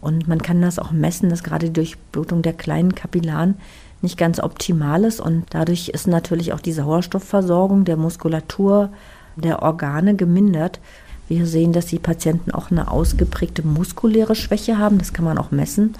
Und 0.00 0.28
man 0.28 0.42
kann 0.42 0.60
das 0.62 0.78
auch 0.78 0.90
messen, 0.90 1.30
dass 1.30 1.42
gerade 1.42 1.66
die 1.66 1.72
Durchblutung 1.72 2.42
der 2.42 2.52
kleinen 2.52 2.94
Kapillaren 2.94 3.54
nicht 4.02 4.18
ganz 4.18 4.40
optimal 4.40 5.04
ist 5.04 5.20
und 5.20 5.46
dadurch 5.50 5.88
ist 5.88 6.06
natürlich 6.06 6.52
auch 6.52 6.60
die 6.60 6.72
Sauerstoffversorgung 6.72 7.84
der 7.84 7.96
Muskulatur, 7.96 8.90
der 9.36 9.62
Organe 9.62 10.14
gemindert. 10.14 10.80
Wir 11.28 11.46
sehen, 11.46 11.72
dass 11.72 11.86
die 11.86 11.98
Patienten 11.98 12.52
auch 12.52 12.70
eine 12.70 12.90
ausgeprägte 12.90 13.66
muskuläre 13.66 14.34
Schwäche 14.34 14.78
haben. 14.78 14.98
Das 14.98 15.12
kann 15.12 15.24
man 15.24 15.38
auch 15.38 15.50
messen 15.50 15.94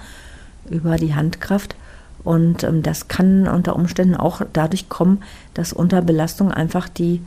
über 0.69 0.95
die 0.95 1.15
Handkraft. 1.15 1.75
Und 2.23 2.63
ähm, 2.63 2.83
das 2.83 3.07
kann 3.07 3.47
unter 3.47 3.75
Umständen 3.75 4.15
auch 4.15 4.41
dadurch 4.53 4.89
kommen, 4.89 5.23
dass 5.53 5.73
unter 5.73 6.01
Belastung 6.01 6.51
einfach 6.51 6.87
die 6.87 7.21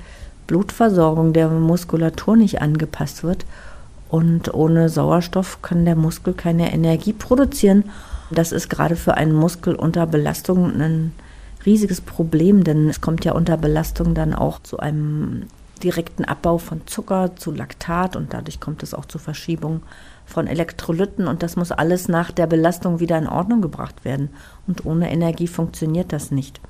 Blutversorgung 0.51 1.33
der 1.33 1.49
Muskulatur 1.49 2.37
nicht 2.37 2.61
angepasst 2.61 3.23
wird. 3.23 3.47
Und 4.09 4.53
ohne 4.53 4.89
Sauerstoff 4.89 5.63
kann 5.63 5.85
der 5.85 5.95
Muskel 5.95 6.35
keine 6.35 6.73
Energie 6.73 7.13
produzieren. 7.13 7.85
Das 8.33 8.51
ist 8.51 8.69
gerade 8.69 8.97
für 8.97 9.15
einen 9.15 9.33
Muskel 9.33 9.77
unter 9.77 10.09
Belastung 10.09 10.73
ein 10.81 11.13
riesiges 11.65 12.01
Problem, 12.01 12.65
denn 12.65 12.89
es 12.89 13.01
kommt 13.01 13.25
ja 13.25 13.31
unter 13.33 13.57
Belastung 13.57 14.13
dann 14.13 14.35
auch 14.35 14.61
zu 14.61 14.81
einem 14.81 15.45
direkten 15.85 16.25
Abbau 16.25 16.59
von 16.59 16.85
Zucker, 16.85 17.37
zu 17.37 17.53
Laktat 17.53 18.17
und 18.17 18.35
dadurch 18.35 18.59
kommt 18.59 18.83
es 18.83 18.93
auch 18.93 19.05
zu 19.05 19.19
Verschiebung 19.19 19.83
von 20.27 20.49
Elektrolyten 20.49 21.29
und 21.29 21.45
das 21.45 21.55
muss 21.55 21.71
alles 21.71 22.09
nach 22.09 22.33
der 22.33 22.49
Belastung 22.49 22.99
wieder 22.99 23.17
in 23.19 23.29
Ordnung 23.29 23.63
gebracht 23.63 24.05
werden. 24.05 24.31
Und 24.67 24.85
ohne 24.85 25.13
Energie 25.13 25.47
funktioniert 25.47 26.13
das 26.13 26.33
nicht. 26.33 26.61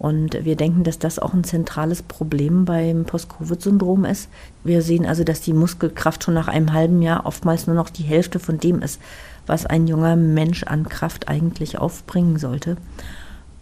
Und 0.00 0.46
wir 0.46 0.56
denken, 0.56 0.82
dass 0.82 0.98
das 0.98 1.18
auch 1.18 1.34
ein 1.34 1.44
zentrales 1.44 2.00
Problem 2.00 2.64
beim 2.64 3.04
Post-Covid-Syndrom 3.04 4.06
ist. 4.06 4.30
Wir 4.64 4.80
sehen 4.80 5.04
also, 5.04 5.24
dass 5.24 5.42
die 5.42 5.52
Muskelkraft 5.52 6.24
schon 6.24 6.32
nach 6.32 6.48
einem 6.48 6.72
halben 6.72 7.02
Jahr 7.02 7.26
oftmals 7.26 7.66
nur 7.66 7.76
noch 7.76 7.90
die 7.90 8.04
Hälfte 8.04 8.38
von 8.38 8.56
dem 8.56 8.80
ist, 8.80 8.98
was 9.46 9.66
ein 9.66 9.86
junger 9.86 10.16
Mensch 10.16 10.62
an 10.62 10.88
Kraft 10.88 11.28
eigentlich 11.28 11.76
aufbringen 11.76 12.38
sollte. 12.38 12.78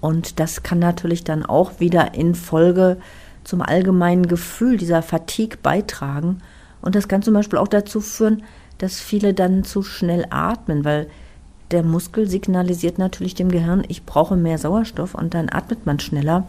Und 0.00 0.38
das 0.38 0.62
kann 0.62 0.78
natürlich 0.78 1.24
dann 1.24 1.44
auch 1.44 1.80
wieder 1.80 2.14
in 2.14 2.36
Folge 2.36 2.98
zum 3.42 3.60
allgemeinen 3.60 4.28
Gefühl 4.28 4.76
dieser 4.76 5.02
Fatigue 5.02 5.58
beitragen. 5.60 6.38
Und 6.80 6.94
das 6.94 7.08
kann 7.08 7.22
zum 7.22 7.34
Beispiel 7.34 7.58
auch 7.58 7.66
dazu 7.66 8.00
führen, 8.00 8.44
dass 8.78 9.00
viele 9.00 9.34
dann 9.34 9.64
zu 9.64 9.82
schnell 9.82 10.24
atmen, 10.30 10.84
weil 10.84 11.08
der 11.70 11.82
Muskel 11.82 12.28
signalisiert 12.28 12.98
natürlich 12.98 13.34
dem 13.34 13.50
Gehirn, 13.50 13.84
ich 13.88 14.04
brauche 14.04 14.36
mehr 14.36 14.58
Sauerstoff 14.58 15.14
und 15.14 15.34
dann 15.34 15.48
atmet 15.50 15.86
man 15.86 16.00
schneller. 16.00 16.46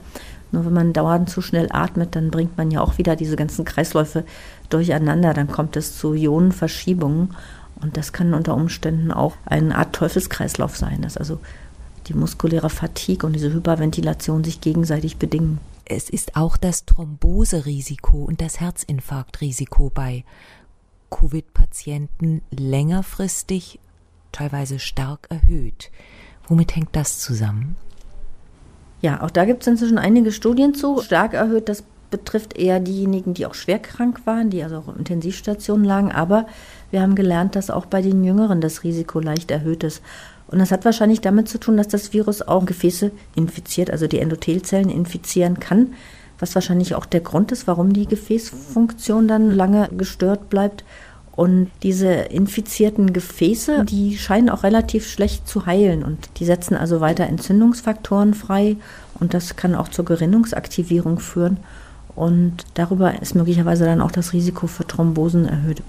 Nur 0.52 0.66
wenn 0.66 0.74
man 0.74 0.94
dauernd 0.94 1.30
zu 1.30 1.42
schnell 1.42 1.68
atmet, 1.72 2.16
dann 2.16 2.32
bringt 2.32 2.58
man 2.58 2.72
ja 2.72 2.82
auch 2.82 2.98
wieder 2.98 3.16
diese 3.16 3.36
ganzen 3.36 3.66
Kreisläufe 3.66 4.24
durcheinander. 4.70 5.34
Dann 5.34 5.48
kommt 5.48 5.76
es 5.76 5.98
zu 5.98 6.14
Ionenverschiebungen 6.14 7.36
und 7.82 7.98
das 7.98 8.14
kann 8.14 8.34
unter 8.34 8.56
Umständen 8.56 9.12
auch 9.12 9.36
eine 9.46 9.76
Art 9.78 9.94
Teufelskreislauf 9.94 10.76
sein, 10.76 11.02
dass 11.02 11.18
also 11.18 11.40
die 12.08 12.14
muskuläre 12.14 12.70
Fatigue 12.70 13.28
und 13.28 13.34
diese 13.34 13.54
Hyperventilation 13.54 14.44
sich 14.44 14.62
gegenseitig 14.62 15.18
bedingen. 15.18 15.60
Es 15.86 16.10
ist 16.10 16.36
auch 16.36 16.58
das 16.58 16.86
Thromboserisiko 16.86 18.24
und 18.24 18.42
das 18.42 18.60
Herzinfarktrisiko 18.60 19.92
bei 19.94 20.24
Covid-Patienten 21.10 22.42
längerfristig 22.52 23.80
teilweise 24.32 24.80
stark 24.80 25.28
erhöht. 25.30 25.92
Womit 26.48 26.76
hängt 26.76 26.96
das 26.96 27.20
zusammen? 27.20 27.76
Ja, 29.02 29.22
auch 29.22 29.32
da 29.32 29.46
gibt 29.46 29.62
es 29.62 29.68
inzwischen 29.68 29.98
einige 29.98 30.32
Studien 30.32 30.74
zu. 30.74 31.02
Stark 31.02 31.34
erhöht, 31.34 31.70
das 31.70 31.84
betrifft 32.12 32.58
eher 32.58 32.80
diejenigen, 32.80 33.34
die 33.34 33.46
auch 33.46 33.54
schwer 33.54 33.80
krank 33.80 34.22
waren, 34.26 34.50
die 34.50 34.64
also 34.64 34.78
auch 34.78 34.88
in 34.90 34.98
Intensivstationen 34.98 35.86
lagen. 35.86 36.12
Aber 36.12 36.48
wir 36.92 37.02
haben 37.02 37.16
gelernt, 37.16 37.56
dass 37.56 37.70
auch 37.70 37.86
bei 37.86 38.02
den 38.02 38.24
Jüngeren 38.24 38.62
das 38.62 38.84
Risiko 38.84 39.20
leicht 39.20 39.52
erhöht 39.52 39.84
ist. 39.84 40.02
Und 40.48 40.60
das 40.60 40.72
hat 40.72 40.84
wahrscheinlich 40.86 41.22
damit 41.22 41.48
zu 41.48 41.60
tun, 41.60 41.78
dass 41.78 41.88
das 41.88 42.12
Virus 42.12 42.42
auch 42.42 42.66
Gefäße 42.66 43.12
infiziert, 43.36 43.92
also 43.92 44.08
die 44.08 44.20
Endothelzellen 44.20 44.90
infizieren 44.90 45.60
kann, 45.60 45.94
was 46.40 46.56
wahrscheinlich 46.56 46.96
auch 46.96 47.06
der 47.06 47.20
Grund 47.22 47.52
ist, 47.52 47.68
warum 47.68 47.94
die 47.94 48.08
Gefäßfunktion 48.08 49.28
dann 49.28 49.52
lange 49.52 49.90
gestört 49.96 50.50
bleibt. 50.50 50.84
Und 51.40 51.72
diese 51.84 52.10
infizierten 52.10 53.14
Gefäße, 53.14 53.86
die 53.86 54.18
scheinen 54.18 54.50
auch 54.50 54.64
relativ 54.64 55.08
schlecht 55.08 55.48
zu 55.48 55.66
heilen 55.66 56.04
und 56.04 56.30
die 56.38 56.44
setzen 56.44 56.76
also 56.76 57.00
weiter 57.00 57.28
Entzündungsfaktoren 57.28 58.34
frei 58.34 58.76
und 59.22 59.34
das 59.34 59.56
kann 59.56 59.74
auch 59.74 59.88
zur 59.88 60.04
Gerinnungsaktivierung 60.04 61.18
führen. 61.20 61.56
Und 62.14 62.66
darüber 62.74 63.22
ist 63.22 63.36
möglicherweise 63.36 63.86
dann 63.86 64.02
auch 64.02 64.12
das 64.12 64.34
Risiko 64.34 64.68
für 64.68 64.86
Thrombosen 64.86 65.48
erhöht. 65.48 65.82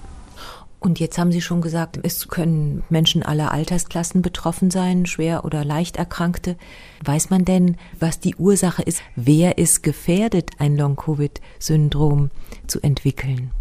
Und 0.79 1.01
jetzt 1.01 1.17
haben 1.17 1.33
Sie 1.33 1.41
schon 1.41 1.59
gesagt, 1.59 1.99
es 2.01 2.29
können 2.29 2.83
Menschen 2.87 3.21
aller 3.21 3.51
Altersklassen 3.51 4.21
betroffen 4.21 4.71
sein, 4.71 5.05
schwer 5.05 5.43
oder 5.43 5.65
leicht 5.65 5.97
Erkrankte. 5.97 6.55
Weiß 7.03 7.29
man 7.29 7.43
denn, 7.43 7.75
was 7.99 8.21
die 8.21 8.37
Ursache 8.37 8.83
ist? 8.83 9.01
Wer 9.17 9.57
ist 9.57 9.83
gefährdet, 9.83 10.51
ein 10.59 10.77
Long-Covid-Syndrom 10.77 12.31
zu 12.67 12.79
entwickeln? 12.79 13.51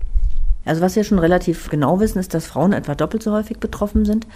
Also 0.64 0.83
was 0.83 0.97
wir 0.97 1.05
schon 1.05 1.19
relativ 1.19 1.71
genau 1.71 2.00
wissen, 2.00 2.19
ist, 2.19 2.35
dass 2.35 2.47
Frauen 2.47 2.73
etwa 2.73 2.95
doppelt 2.95 3.23
so 3.23 3.33
häufig 3.33 3.59
betroffen 3.59 4.05
sind. 4.05 4.26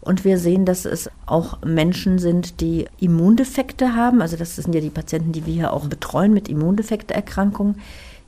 Und 0.00 0.24
wir 0.24 0.38
sehen, 0.38 0.64
dass 0.64 0.84
es 0.84 1.10
auch 1.26 1.62
Menschen 1.64 2.18
sind, 2.18 2.60
die 2.60 2.86
Immundefekte 3.00 3.94
haben. 3.94 4.22
Also 4.22 4.36
das 4.36 4.56
sind 4.56 4.74
ja 4.74 4.80
die 4.80 4.90
Patienten, 4.90 5.32
die 5.32 5.44
wir 5.44 5.52
hier 5.52 5.72
auch 5.72 5.86
betreuen 5.86 6.32
mit 6.32 6.48
Immundefekterkrankungen. 6.48 7.76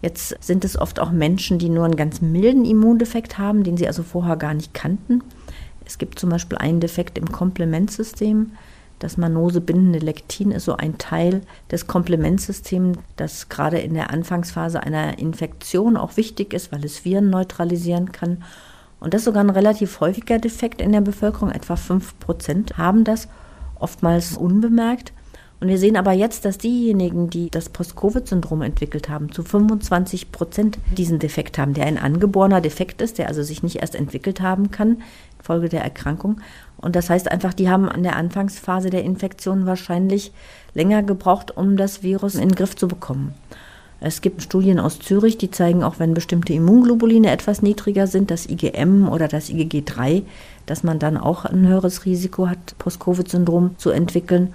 Jetzt 0.02 0.36
sind 0.40 0.64
es 0.64 0.78
oft 0.78 0.98
auch 0.98 1.10
Menschen, 1.10 1.58
die 1.58 1.68
nur 1.68 1.84
einen 1.84 1.96
ganz 1.96 2.20
milden 2.20 2.64
Immundefekt 2.64 3.38
haben, 3.38 3.64
den 3.64 3.76
sie 3.76 3.86
also 3.86 4.02
vorher 4.02 4.36
gar 4.36 4.54
nicht 4.54 4.74
kannten. 4.74 5.22
Es 5.84 5.98
gibt 5.98 6.18
zum 6.18 6.30
Beispiel 6.30 6.58
einen 6.58 6.80
Defekt 6.80 7.18
im 7.18 7.30
Komplementsystem. 7.30 8.52
Das 9.00 9.16
manosebindende 9.16 9.98
Lektin 9.98 10.52
ist 10.52 10.66
so 10.66 10.76
ein 10.76 10.98
Teil 10.98 11.40
des 11.70 11.86
Komplementsystems, 11.86 12.98
das 13.16 13.48
gerade 13.48 13.78
in 13.78 13.94
der 13.94 14.10
Anfangsphase 14.10 14.82
einer 14.82 15.18
Infektion 15.18 15.96
auch 15.96 16.16
wichtig 16.16 16.52
ist, 16.52 16.70
weil 16.70 16.84
es 16.84 17.04
Viren 17.04 17.30
neutralisieren 17.30 18.12
kann. 18.12 18.44
Und 19.00 19.14
das 19.14 19.22
ist 19.22 19.24
sogar 19.24 19.42
ein 19.42 19.50
relativ 19.50 20.00
häufiger 20.00 20.38
Defekt 20.38 20.82
in 20.82 20.92
der 20.92 21.00
Bevölkerung. 21.00 21.50
Etwa 21.50 21.76
5 21.76 22.20
Prozent 22.20 22.76
haben 22.76 23.04
das, 23.04 23.28
oftmals 23.78 24.36
unbemerkt. 24.36 25.14
Und 25.60 25.68
wir 25.68 25.78
sehen 25.78 25.96
aber 25.96 26.12
jetzt, 26.12 26.46
dass 26.46 26.56
diejenigen, 26.56 27.28
die 27.28 27.50
das 27.50 27.68
Post-Covid-Syndrom 27.68 28.62
entwickelt 28.62 29.08
haben, 29.10 29.30
zu 29.30 29.42
25 29.42 30.32
Prozent 30.32 30.78
diesen 30.96 31.18
Defekt 31.18 31.58
haben, 31.58 31.74
der 31.74 31.84
ein 31.84 31.98
angeborener 31.98 32.62
Defekt 32.62 33.02
ist, 33.02 33.18
der 33.18 33.28
also 33.28 33.42
sich 33.42 33.62
nicht 33.62 33.76
erst 33.76 33.94
entwickelt 33.94 34.40
haben 34.40 34.70
kann, 34.70 35.02
Folge 35.42 35.68
der 35.68 35.82
Erkrankung, 35.82 36.40
und 36.80 36.96
das 36.96 37.10
heißt 37.10 37.30
einfach, 37.30 37.54
die 37.54 37.68
haben 37.68 37.88
an 37.88 38.02
der 38.02 38.16
Anfangsphase 38.16 38.90
der 38.90 39.04
Infektion 39.04 39.66
wahrscheinlich 39.66 40.32
länger 40.74 41.02
gebraucht, 41.02 41.56
um 41.56 41.76
das 41.76 42.02
Virus 42.02 42.34
in 42.34 42.48
den 42.48 42.54
Griff 42.54 42.76
zu 42.76 42.88
bekommen. 42.88 43.34
Es 44.02 44.22
gibt 44.22 44.42
Studien 44.42 44.80
aus 44.80 44.98
Zürich, 44.98 45.36
die 45.36 45.50
zeigen, 45.50 45.82
auch 45.82 45.98
wenn 45.98 46.14
bestimmte 46.14 46.54
Immunglobuline 46.54 47.30
etwas 47.30 47.60
niedriger 47.60 48.06
sind, 48.06 48.30
das 48.30 48.48
IgM 48.48 49.08
oder 49.08 49.28
das 49.28 49.50
IgG3, 49.50 50.22
dass 50.64 50.82
man 50.82 50.98
dann 50.98 51.18
auch 51.18 51.44
ein 51.44 51.66
höheres 51.66 52.06
Risiko 52.06 52.48
hat, 52.48 52.78
Post-Covid-Syndrom 52.78 53.76
zu 53.76 53.90
entwickeln. 53.90 54.54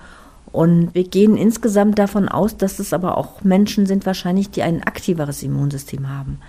Und 0.52 0.96
wir 0.96 1.04
gehen 1.04 1.38
insgesamt 1.38 2.00
davon 2.00 2.28
aus, 2.28 2.58
dass 2.58 2.80
es 2.80 2.92
aber 2.92 3.20
auch 3.20 3.44
Menschen 3.44 3.86
sind 3.86 4.08
wahrscheinlich, 4.08 4.50
die 4.50 4.64
ein 4.64 4.82
aktiveres 4.82 5.44
Immunsystem 5.44 6.10
haben. 6.10 6.40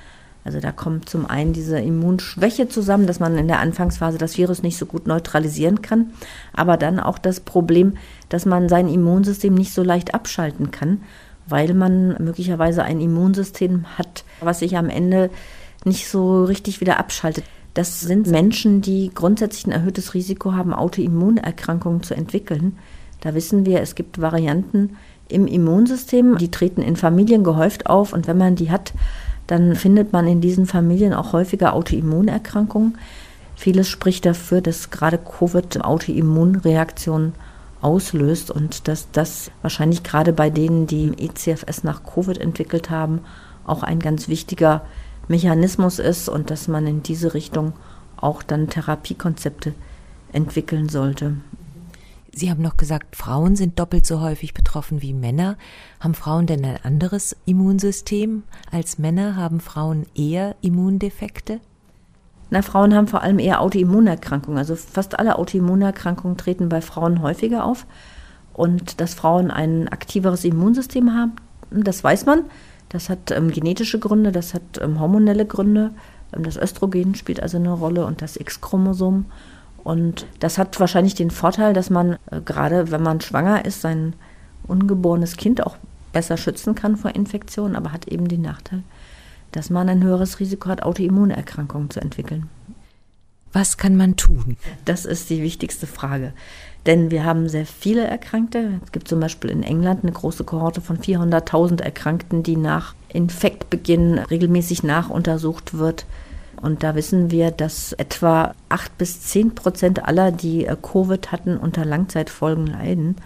Also 0.46 0.60
da 0.60 0.70
kommt 0.70 1.08
zum 1.08 1.26
einen 1.26 1.52
diese 1.52 1.80
Immunschwäche 1.80 2.68
zusammen, 2.68 3.08
dass 3.08 3.18
man 3.18 3.36
in 3.36 3.48
der 3.48 3.58
Anfangsphase 3.58 4.16
das 4.16 4.38
Virus 4.38 4.62
nicht 4.62 4.78
so 4.78 4.86
gut 4.86 5.08
neutralisieren 5.08 5.82
kann, 5.82 6.12
aber 6.52 6.76
dann 6.76 7.00
auch 7.00 7.18
das 7.18 7.40
Problem, 7.40 7.94
dass 8.28 8.46
man 8.46 8.68
sein 8.68 8.88
Immunsystem 8.88 9.52
nicht 9.52 9.74
so 9.74 9.82
leicht 9.82 10.14
abschalten 10.14 10.70
kann, 10.70 11.00
weil 11.48 11.74
man 11.74 12.16
möglicherweise 12.22 12.84
ein 12.84 13.00
Immunsystem 13.00 13.86
hat, 13.98 14.24
was 14.40 14.60
sich 14.60 14.76
am 14.76 14.88
Ende 14.88 15.30
nicht 15.84 16.08
so 16.08 16.44
richtig 16.44 16.80
wieder 16.80 17.00
abschaltet. 17.00 17.44
Das 17.74 18.00
sind 18.00 18.28
Menschen, 18.28 18.82
die 18.82 19.10
grundsätzlich 19.12 19.66
ein 19.66 19.72
erhöhtes 19.72 20.14
Risiko 20.14 20.52
haben, 20.52 20.72
Autoimmunerkrankungen 20.72 22.04
zu 22.04 22.14
entwickeln. 22.14 22.78
Da 23.20 23.34
wissen 23.34 23.66
wir, 23.66 23.80
es 23.80 23.96
gibt 23.96 24.20
Varianten 24.20 24.96
im 25.28 25.48
Immunsystem, 25.48 26.38
die 26.38 26.52
treten 26.52 26.82
in 26.82 26.94
Familien 26.94 27.42
gehäuft 27.42 27.86
auf 27.86 28.12
und 28.12 28.28
wenn 28.28 28.38
man 28.38 28.54
die 28.54 28.70
hat, 28.70 28.92
dann 29.46 29.76
findet 29.76 30.12
man 30.12 30.26
in 30.26 30.40
diesen 30.40 30.66
Familien 30.66 31.14
auch 31.14 31.32
häufiger 31.32 31.74
Autoimmunerkrankungen. 31.74 32.98
Vieles 33.54 33.88
spricht 33.88 34.26
dafür, 34.26 34.60
dass 34.60 34.90
gerade 34.90 35.18
Covid 35.18 35.82
Autoimmunreaktionen 35.82 37.32
auslöst 37.80 38.50
und 38.50 38.88
dass 38.88 39.10
das 39.12 39.50
wahrscheinlich 39.62 40.02
gerade 40.02 40.32
bei 40.32 40.50
denen, 40.50 40.86
die 40.86 41.12
ECFS 41.18 41.84
nach 41.84 42.02
Covid 42.04 42.38
entwickelt 42.38 42.90
haben, 42.90 43.20
auch 43.64 43.82
ein 43.82 44.00
ganz 44.00 44.28
wichtiger 44.28 44.82
Mechanismus 45.28 45.98
ist 45.98 46.28
und 46.28 46.50
dass 46.50 46.68
man 46.68 46.86
in 46.86 47.02
diese 47.02 47.34
Richtung 47.34 47.72
auch 48.16 48.42
dann 48.42 48.68
Therapiekonzepte 48.68 49.74
entwickeln 50.32 50.88
sollte. 50.88 51.34
Sie 52.38 52.50
haben 52.50 52.60
noch 52.60 52.76
gesagt, 52.76 53.16
Frauen 53.16 53.56
sind 53.56 53.78
doppelt 53.78 54.04
so 54.04 54.20
häufig 54.20 54.52
betroffen 54.52 55.00
wie 55.00 55.14
Männer. 55.14 55.56
Haben 56.00 56.12
Frauen 56.12 56.46
denn 56.46 56.66
ein 56.66 56.76
anderes 56.82 57.34
Immunsystem 57.46 58.42
als 58.70 58.98
Männer? 58.98 59.36
Haben 59.36 59.58
Frauen 59.58 60.04
eher 60.14 60.54
Immundefekte? 60.60 61.60
Na, 62.50 62.60
Frauen 62.60 62.94
haben 62.94 63.08
vor 63.08 63.22
allem 63.22 63.38
eher 63.38 63.62
Autoimmunerkrankungen. 63.62 64.58
Also 64.58 64.76
fast 64.76 65.18
alle 65.18 65.38
Autoimmunerkrankungen 65.38 66.36
treten 66.36 66.68
bei 66.68 66.82
Frauen 66.82 67.22
häufiger 67.22 67.64
auf. 67.64 67.86
Und 68.52 69.00
dass 69.00 69.14
Frauen 69.14 69.50
ein 69.50 69.88
aktiveres 69.88 70.44
Immunsystem 70.44 71.14
haben, 71.14 71.36
das 71.70 72.04
weiß 72.04 72.26
man. 72.26 72.44
Das 72.90 73.08
hat 73.08 73.30
ähm, 73.30 73.50
genetische 73.50 73.98
Gründe, 73.98 74.30
das 74.30 74.52
hat 74.52 74.78
ähm, 74.82 75.00
hormonelle 75.00 75.46
Gründe. 75.46 75.92
Ähm, 76.34 76.42
das 76.42 76.58
Östrogen 76.58 77.14
spielt 77.14 77.40
also 77.42 77.56
eine 77.56 77.72
Rolle 77.72 78.04
und 78.04 78.20
das 78.20 78.36
X-Chromosom. 78.36 79.24
Und 79.86 80.26
das 80.40 80.58
hat 80.58 80.80
wahrscheinlich 80.80 81.14
den 81.14 81.30
Vorteil, 81.30 81.72
dass 81.72 81.90
man 81.90 82.14
äh, 82.32 82.40
gerade, 82.44 82.90
wenn 82.90 83.04
man 83.04 83.20
schwanger 83.20 83.64
ist, 83.64 83.82
sein 83.82 84.14
ungeborenes 84.66 85.36
Kind 85.36 85.64
auch 85.64 85.76
besser 86.12 86.36
schützen 86.36 86.74
kann 86.74 86.96
vor 86.96 87.14
Infektionen, 87.14 87.76
aber 87.76 87.92
hat 87.92 88.08
eben 88.08 88.26
den 88.26 88.42
Nachteil, 88.42 88.82
dass 89.52 89.70
man 89.70 89.88
ein 89.88 90.02
höheres 90.02 90.40
Risiko 90.40 90.70
hat, 90.70 90.82
Autoimmunerkrankungen 90.82 91.88
zu 91.90 92.00
entwickeln. 92.00 92.48
Was 93.52 93.76
kann 93.76 93.94
man 93.94 94.16
tun? 94.16 94.56
Das 94.84 95.04
ist 95.04 95.30
die 95.30 95.40
wichtigste 95.40 95.86
Frage. 95.86 96.32
Denn 96.84 97.12
wir 97.12 97.22
haben 97.22 97.48
sehr 97.48 97.64
viele 97.64 98.08
Erkrankte. 98.08 98.80
Es 98.84 98.90
gibt 98.90 99.06
zum 99.06 99.20
Beispiel 99.20 99.50
in 99.50 99.62
England 99.62 100.02
eine 100.02 100.10
große 100.10 100.42
Kohorte 100.42 100.80
von 100.80 100.98
400.000 100.98 101.80
Erkrankten, 101.80 102.42
die 102.42 102.56
nach 102.56 102.96
Infektbeginn 103.08 104.18
regelmäßig 104.18 104.82
nachuntersucht 104.82 105.78
wird. 105.78 106.06
Und 106.60 106.82
da 106.82 106.94
wissen 106.94 107.30
wir, 107.30 107.50
dass 107.50 107.92
etwa 107.92 108.54
8 108.68 108.98
bis 108.98 109.20
10 109.22 109.54
Prozent 109.54 110.04
aller, 110.04 110.32
die 110.32 110.66
äh, 110.66 110.76
Covid 110.80 111.32
hatten, 111.32 111.56
unter 111.56 111.84
Langzeitfolgen 111.84 112.66
leiden. 112.66 113.16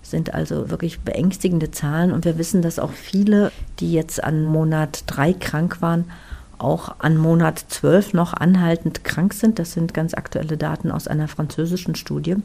Das 0.00 0.12
sind 0.12 0.34
also 0.34 0.70
wirklich 0.70 1.00
beängstigende 1.00 1.70
Zahlen. 1.70 2.12
Und 2.12 2.24
wir 2.24 2.38
wissen, 2.38 2.62
dass 2.62 2.78
auch 2.78 2.92
viele, 2.92 3.50
die 3.80 3.92
jetzt 3.92 4.22
an 4.22 4.44
Monat 4.44 5.04
3 5.06 5.32
krank 5.32 5.82
waren, 5.82 6.04
auch 6.58 6.96
an 7.00 7.16
Monat 7.16 7.64
12 7.68 8.14
noch 8.14 8.32
anhaltend 8.32 9.04
krank 9.04 9.34
sind. 9.34 9.58
Das 9.58 9.72
sind 9.72 9.94
ganz 9.94 10.14
aktuelle 10.14 10.56
Daten 10.56 10.90
aus 10.90 11.08
einer 11.08 11.28
französischen 11.28 11.94
Studie. 11.94 12.36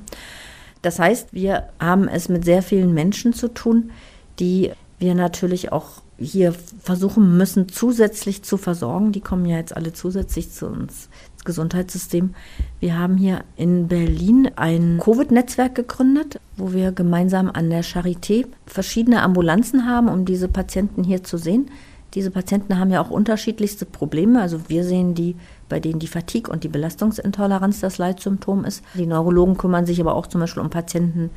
Das 0.81 1.00
heißt, 1.00 1.33
wir 1.33 1.69
haben 1.79 2.07
es 2.07 2.29
mit 2.29 2.43
sehr 2.43 2.63
vielen 2.63 2.93
Menschen 2.93 3.33
zu 3.33 3.48
tun, 3.48 3.91
die 4.39 4.71
wir 5.00 5.15
natürlich 5.15 5.71
auch 5.71 6.01
hier 6.21 6.53
versuchen 6.81 7.37
müssen, 7.37 7.67
zusätzlich 7.69 8.43
zu 8.43 8.57
versorgen. 8.57 9.11
Die 9.11 9.21
kommen 9.21 9.45
ja 9.45 9.57
jetzt 9.57 9.75
alle 9.75 9.93
zusätzlich 9.93 10.51
zu 10.51 10.67
uns 10.67 11.09
ins 11.41 11.45
Gesundheitssystem. 11.45 12.35
Wir 12.79 12.97
haben 12.97 13.17
hier 13.17 13.43
in 13.57 13.87
Berlin 13.87 14.51
ein 14.55 14.99
Covid-Netzwerk 15.03 15.75
gegründet, 15.75 16.39
wo 16.55 16.73
wir 16.73 16.91
gemeinsam 16.91 17.49
an 17.51 17.69
der 17.69 17.83
Charité 17.83 18.45
verschiedene 18.65 19.21
Ambulanzen 19.23 19.87
haben, 19.87 20.07
um 20.07 20.25
diese 20.25 20.47
Patienten 20.47 21.03
hier 21.03 21.23
zu 21.23 21.37
sehen. 21.37 21.71
Diese 22.13 22.29
Patienten 22.29 22.77
haben 22.77 22.91
ja 22.91 23.01
auch 23.01 23.09
unterschiedlichste 23.09 23.85
Probleme. 23.85 24.41
Also 24.41 24.69
wir 24.69 24.83
sehen 24.83 25.15
die, 25.15 25.35
bei 25.69 25.79
denen 25.79 25.99
die 25.99 26.07
Fatigue 26.07 26.51
und 26.51 26.63
die 26.63 26.67
Belastungsintoleranz 26.67 27.79
das 27.79 27.97
Leitsymptom 27.97 28.65
ist. 28.65 28.83
Die 28.95 29.05
Neurologen 29.05 29.57
kümmern 29.57 29.85
sich 29.85 29.99
aber 30.01 30.15
auch 30.15 30.27
zum 30.27 30.41
Beispiel 30.41 30.61
um 30.61 30.69
Patienten, 30.69 31.29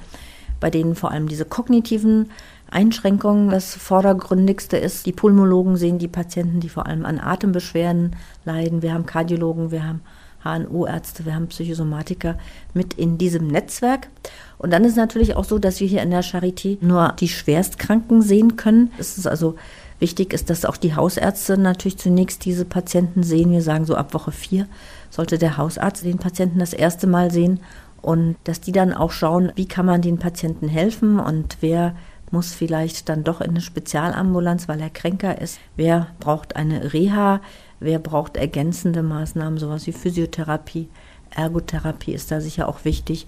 bei 0.64 0.71
denen 0.71 0.94
vor 0.94 1.11
allem 1.11 1.28
diese 1.28 1.44
kognitiven 1.44 2.30
Einschränkungen 2.71 3.50
das 3.50 3.75
vordergründigste 3.75 4.78
ist. 4.78 5.04
Die 5.04 5.12
Pulmologen 5.12 5.76
sehen 5.76 5.99
die 5.99 6.09
Patienten, 6.09 6.61
die 6.61 6.71
vor 6.71 6.87
allem 6.87 7.04
an 7.04 7.21
Atembeschwerden 7.21 8.16
leiden. 8.47 8.80
Wir 8.80 8.94
haben 8.94 9.04
Kardiologen, 9.04 9.71
wir 9.71 9.87
haben 9.87 10.00
HNO-Ärzte, 10.42 11.26
wir 11.26 11.35
haben 11.35 11.49
Psychosomatiker 11.49 12.38
mit 12.73 12.94
in 12.94 13.18
diesem 13.18 13.47
Netzwerk. 13.47 14.09
Und 14.56 14.73
dann 14.73 14.85
ist 14.85 14.92
es 14.92 14.97
natürlich 14.97 15.37
auch 15.37 15.44
so, 15.44 15.59
dass 15.59 15.80
wir 15.80 15.87
hier 15.87 16.00
in 16.00 16.11
der 16.11 16.25
Charité 16.25 16.78
nur 16.80 17.12
die 17.21 17.28
Schwerstkranken 17.28 18.23
sehen 18.23 18.56
können. 18.56 18.90
Es 18.97 19.18
ist 19.18 19.26
also 19.26 19.56
wichtig 19.99 20.33
ist, 20.33 20.49
dass 20.49 20.64
auch 20.64 20.78
die 20.78 20.97
Hausärzte 20.97 21.59
natürlich 21.59 21.99
zunächst 21.99 22.47
diese 22.47 22.64
Patienten 22.64 23.23
sehen. 23.23 23.52
Wir 23.52 23.61
sagen 23.61 23.85
so 23.85 23.97
ab 23.97 24.14
Woche 24.14 24.33
vier 24.33 24.66
sollte 25.11 25.37
der 25.37 25.59
Hausarzt 25.59 26.04
den 26.04 26.18
Patienten 26.18 26.59
das 26.59 26.73
erste 26.73 27.06
Mal 27.06 27.30
sehen 27.30 27.61
und 28.04 28.37
dass 28.44 28.61
die 28.61 28.73
dann 28.73 28.92
auch 28.92 29.11
schauen, 29.11 29.50
wie 29.54 29.66
kann 29.66 29.87
man 29.87 30.02
den 30.02 30.18
Patienten 30.18 30.68
helfen 30.68 31.18
und 31.18 31.56
wer 31.61 31.94
muss 32.30 32.52
vielleicht 32.52 33.08
dann 33.08 33.25
doch 33.25 33.40
in 33.40 33.50
eine 33.50 33.61
Spezialambulanz, 33.62 34.68
weil 34.68 34.80
er 34.80 34.90
kränker 34.90 35.40
ist. 35.40 35.58
Wer 35.76 36.08
braucht 36.20 36.56
eine 36.56 36.92
Reha? 36.92 37.40
Wer 37.80 37.99
braucht 37.99 38.37
ergänzende 38.37 39.02
Maßnahmen, 39.02 39.58
sowas 39.58 39.87
wie 39.87 39.92
Physiotherapie? 39.92 40.88
Ergotherapie 41.30 42.12
ist 42.12 42.30
da 42.30 42.40
sicher 42.40 42.68
auch 42.68 42.84
wichtig. 42.84 43.26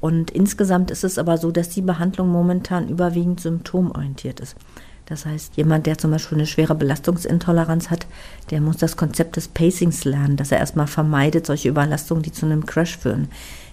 Und 0.00 0.30
insgesamt 0.30 0.90
ist 0.90 1.04
es 1.04 1.18
aber 1.18 1.36
so, 1.36 1.50
dass 1.50 1.68
die 1.68 1.82
Behandlung 1.82 2.28
momentan 2.28 2.88
überwiegend 2.88 3.40
symptomorientiert 3.40 4.40
ist. 4.40 4.56
Das 5.06 5.24
heißt, 5.24 5.56
jemand, 5.56 5.86
der 5.86 5.98
zum 5.98 6.10
Beispiel 6.10 6.38
eine 6.38 6.46
schwere 6.46 6.74
Belastungsintoleranz 6.74 7.90
hat, 7.90 8.06
der 8.50 8.60
muss 8.60 8.76
das 8.76 8.96
Konzept 8.96 9.36
des 9.36 9.48
Pacings 9.48 10.04
lernen, 10.04 10.36
dass 10.36 10.52
er 10.52 10.58
erstmal 10.58 10.88
vermeidet 10.88 11.46
solche 11.46 11.68
Überlastungen, 11.68 12.22
die 12.22 12.32
zu 12.32 12.44
einem 12.44 12.66
Crash 12.66 12.98
führen. 12.98 13.28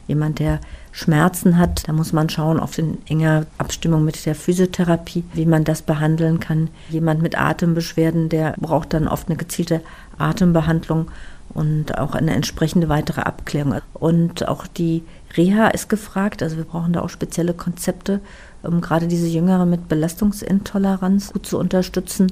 Jemand, 0.08 0.40
der 0.40 0.60
Schmerzen 0.92 1.58
hat, 1.58 1.88
da 1.88 1.94
muss 1.94 2.14
man 2.14 2.30
schauen 2.30 2.60
auf 2.60 2.78
in 2.78 2.98
enger 3.08 3.46
Abstimmung 3.58 4.04
mit 4.04 4.26
der 4.26 4.36
Physiotherapie, 4.36 5.24
wie 5.34 5.46
man 5.46 5.64
das 5.64 5.82
behandeln 5.82 6.39
kann. 6.39 6.70
Jemand 6.89 7.22
mit 7.22 7.39
Atembeschwerden, 7.39 8.30
der 8.30 8.56
braucht 8.60 8.94
dann 8.94 9.08
oft 9.08 9.30
eine 9.30 9.38
gezielte 9.38 9.82
Atembehandlung 10.18 11.10
und 11.54 11.98
auch 11.98 12.16
eine 12.16 12.34
entsprechende 12.34 12.89
weitere 12.89 13.22
Abklärung. 13.22 13.76
Und 13.94 14.48
auch 14.48 14.68
die 14.68 15.04
Reha 15.38 15.68
ist 15.68 15.89
gefragt, 15.89 16.44
also 16.44 16.58
wir 16.58 16.63
brauchen 16.63 16.94
da 16.94 17.02
auch 17.02 17.10
spezielle 17.10 17.54
Konzepte, 17.54 18.20
um 18.62 18.82
gerade 18.82 19.08
diese 19.08 19.28
Jüngere 19.28 19.66
mit 19.66 19.88
Belastungsintoleranz 19.88 21.34
gut 21.34 21.46
zu 21.46 21.58
unterstützen. 21.58 22.32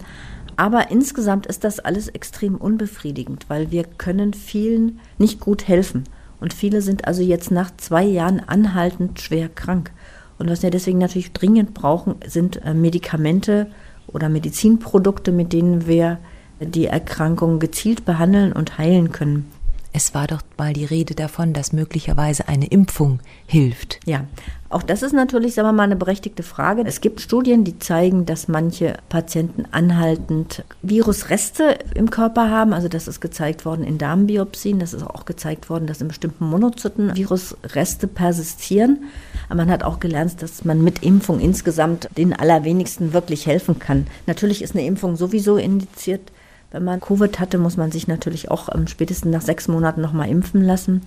Aber 0.57 0.91
insgesamt 0.91 1.45
ist 1.45 1.63
das 1.63 1.79
alles 1.79 2.07
extrem 2.09 2.55
unbefriedigend, 2.55 3.45
weil 3.47 3.71
wir 3.71 3.83
können 3.83 4.33
vielen 4.33 4.99
nicht 5.17 5.39
gut 5.39 5.67
helfen. 5.67 6.03
Und 6.41 6.53
viele 6.53 6.81
sind 6.81 7.07
also 7.07 7.21
jetzt 7.21 7.51
nach 7.51 7.71
zwei 7.77 8.03
Jahren 8.03 8.41
anhaltend 8.41 9.21
schwer 9.21 9.47
krank. 9.47 9.91
Und 10.37 10.49
was 10.49 10.63
wir 10.63 10.71
deswegen 10.71 10.97
natürlich 10.97 11.31
dringend 11.31 11.73
brauchen, 11.73 12.15
sind 12.25 12.65
äh, 12.65 12.73
Medikamente 12.73 13.67
oder 14.07 14.27
Medizinprodukte, 14.27 15.31
mit 15.31 15.53
denen 15.53 15.87
wir 15.87 16.17
die 16.59 16.87
Erkrankung 16.87 17.59
gezielt 17.59 18.05
behandeln 18.05 18.51
und 18.51 18.77
heilen 18.77 19.11
können. 19.11 19.45
Es 19.93 20.13
war 20.13 20.27
doch 20.27 20.41
mal 20.57 20.73
die 20.73 20.85
Rede 20.85 21.15
davon, 21.15 21.53
dass 21.53 21.73
möglicherweise 21.73 22.47
eine 22.47 22.67
Impfung 22.67 23.19
hilft. 23.45 23.99
Ja, 24.05 24.25
auch 24.69 24.83
das 24.83 25.03
ist 25.03 25.11
natürlich, 25.11 25.53
sagen 25.53 25.67
wir 25.67 25.73
mal, 25.73 25.83
eine 25.83 25.97
berechtigte 25.97 26.43
Frage. 26.43 26.83
Es 26.85 27.01
gibt 27.01 27.19
Studien, 27.19 27.65
die 27.65 27.77
zeigen, 27.77 28.25
dass 28.25 28.47
manche 28.47 28.97
Patienten 29.09 29.65
anhaltend 29.71 30.63
Virusreste 30.81 31.77
im 31.93 32.09
Körper 32.09 32.49
haben. 32.49 32.71
Also 32.71 32.87
das 32.87 33.09
ist 33.09 33.19
gezeigt 33.19 33.65
worden 33.65 33.83
in 33.83 33.97
Darmbiopsien. 33.97 34.79
Das 34.79 34.93
ist 34.93 35.03
auch 35.03 35.25
gezeigt 35.25 35.69
worden, 35.69 35.87
dass 35.87 35.99
in 35.99 36.07
bestimmten 36.07 36.45
Monozyten 36.45 37.13
Virusreste 37.17 38.07
persistieren. 38.07 39.03
Aber 39.49 39.57
man 39.57 39.71
hat 39.71 39.83
auch 39.83 39.99
gelernt, 39.99 40.41
dass 40.41 40.63
man 40.63 40.81
mit 40.81 41.03
Impfung 41.03 41.41
insgesamt 41.41 42.07
den 42.15 42.31
allerwenigsten 42.31 43.11
wirklich 43.11 43.47
helfen 43.47 43.77
kann. 43.77 44.07
Natürlich 44.25 44.61
ist 44.61 44.73
eine 44.73 44.85
Impfung 44.85 45.17
sowieso 45.17 45.57
indiziert. 45.57 46.31
Wenn 46.71 46.83
man 46.85 47.01
Covid 47.01 47.39
hatte, 47.39 47.57
muss 47.57 47.77
man 47.77 47.91
sich 47.91 48.07
natürlich 48.07 48.49
auch 48.49 48.69
ähm, 48.73 48.87
spätestens 48.87 49.31
nach 49.31 49.41
sechs 49.41 49.67
Monaten 49.67 50.01
nochmal 50.01 50.29
impfen 50.29 50.63
lassen. 50.63 51.01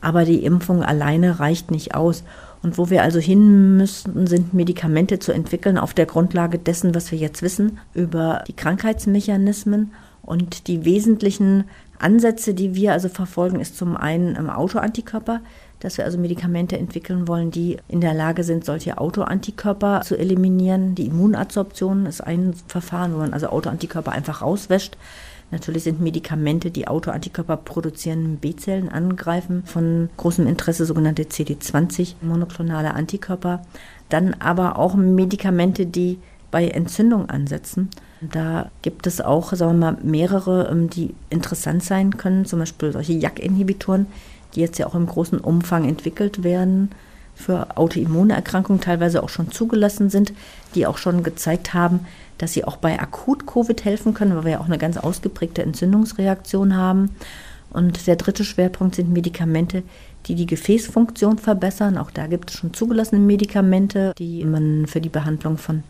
Aber 0.00 0.24
die 0.24 0.44
Impfung 0.44 0.82
alleine 0.82 1.40
reicht 1.40 1.70
nicht 1.70 1.94
aus. 1.94 2.24
Und 2.62 2.78
wo 2.78 2.88
wir 2.88 3.02
also 3.02 3.18
hin 3.18 3.76
müssen, 3.76 4.26
sind 4.26 4.54
Medikamente 4.54 5.18
zu 5.18 5.32
entwickeln 5.32 5.76
auf 5.76 5.92
der 5.92 6.06
Grundlage 6.06 6.58
dessen, 6.58 6.94
was 6.94 7.12
wir 7.12 7.18
jetzt 7.18 7.42
wissen 7.42 7.78
über 7.92 8.42
die 8.48 8.54
Krankheitsmechanismen. 8.54 9.92
Und 10.22 10.68
die 10.68 10.86
wesentlichen 10.86 11.64
Ansätze, 11.98 12.54
die 12.54 12.74
wir 12.74 12.92
also 12.92 13.08
verfolgen, 13.10 13.60
ist 13.60 13.76
zum 13.76 13.96
einen 13.96 14.34
im 14.36 14.48
Autoantikörper, 14.48 15.40
dass 15.84 15.98
wir 15.98 16.04
also 16.06 16.16
Medikamente 16.18 16.78
entwickeln 16.78 17.28
wollen, 17.28 17.50
die 17.50 17.76
in 17.88 18.00
der 18.00 18.14
Lage 18.14 18.42
sind, 18.42 18.64
solche 18.64 18.96
Autoantikörper 18.96 20.00
zu 20.00 20.16
eliminieren. 20.16 20.94
Die 20.94 21.06
Immunadsorption 21.06 22.06
ist 22.06 22.22
ein 22.22 22.54
Verfahren, 22.68 23.12
wo 23.12 23.18
man 23.18 23.34
also 23.34 23.48
Autoantikörper 23.48 24.10
einfach 24.10 24.40
rauswäscht. 24.40 24.96
Natürlich 25.50 25.84
sind 25.84 26.00
Medikamente, 26.00 26.70
die 26.70 26.88
Autoantikörper 26.88 27.58
produzieren, 27.58 28.38
B-Zellen 28.38 28.88
angreifen, 28.88 29.62
von 29.66 30.08
großem 30.16 30.46
Interesse 30.46 30.86
sogenannte 30.86 31.24
CD20 31.24 32.14
monoklonale 32.22 32.94
Antikörper. 32.94 33.62
Dann 34.08 34.34
aber 34.40 34.78
auch 34.78 34.94
Medikamente, 34.94 35.84
die 35.84 36.18
bei 36.50 36.68
Entzündung 36.68 37.28
ansetzen. 37.28 37.90
Da 38.20 38.70
gibt 38.80 39.06
es 39.06 39.20
auch, 39.20 39.52
sagen 39.52 39.72
wir 39.78 39.92
mal, 39.92 39.98
mehrere, 40.02 40.68
ähm, 40.70 40.88
die 40.88 41.14
interessant 41.28 41.82
sein 41.82 42.16
können, 42.16 42.46
zum 42.46 42.60
Beispiel 42.60 42.92
solche 42.92 43.12
JAK-Inhibitoren, 43.12 44.06
die 44.54 44.60
jetzt 44.60 44.78
ja 44.78 44.86
auch 44.86 44.94
im 44.94 45.06
großen 45.06 45.38
Umfang 45.38 45.88
entwickelt 45.88 46.42
werden 46.42 46.90
für 47.34 47.76
Autoimmunerkrankungen, 47.76 48.80
teilweise 48.80 49.22
auch 49.22 49.28
schon 49.28 49.50
zugelassen 49.50 50.08
sind, 50.10 50.32
die 50.74 50.86
auch 50.86 50.98
schon 50.98 51.22
gezeigt 51.22 51.74
haben, 51.74 52.00
dass 52.38 52.52
sie 52.52 52.64
auch 52.64 52.76
bei 52.76 52.98
Akut-Covid 52.98 53.84
helfen 53.84 54.14
können, 54.14 54.36
weil 54.36 54.44
wir 54.44 54.52
ja 54.52 54.60
auch 54.60 54.66
eine 54.66 54.78
ganz 54.78 54.96
ausgeprägte 54.96 55.62
Entzündungsreaktion 55.62 56.76
haben. 56.76 57.10
Und 57.70 58.06
der 58.06 58.16
dritte 58.16 58.44
Schwerpunkt 58.44 58.94
sind 58.94 59.12
Medikamente, 59.12 59.82
die 60.26 60.36
die 60.36 60.46
Gefäßfunktion 60.46 61.38
verbessern. 61.38 61.98
Auch 61.98 62.10
da 62.10 62.28
gibt 62.28 62.50
es 62.50 62.56
schon 62.56 62.72
zugelassene 62.72 63.20
Medikamente, 63.20 64.14
die 64.16 64.44
man 64.44 64.86
für 64.86 65.00
die 65.00 65.08
Behandlung 65.08 65.58
von 65.58 65.82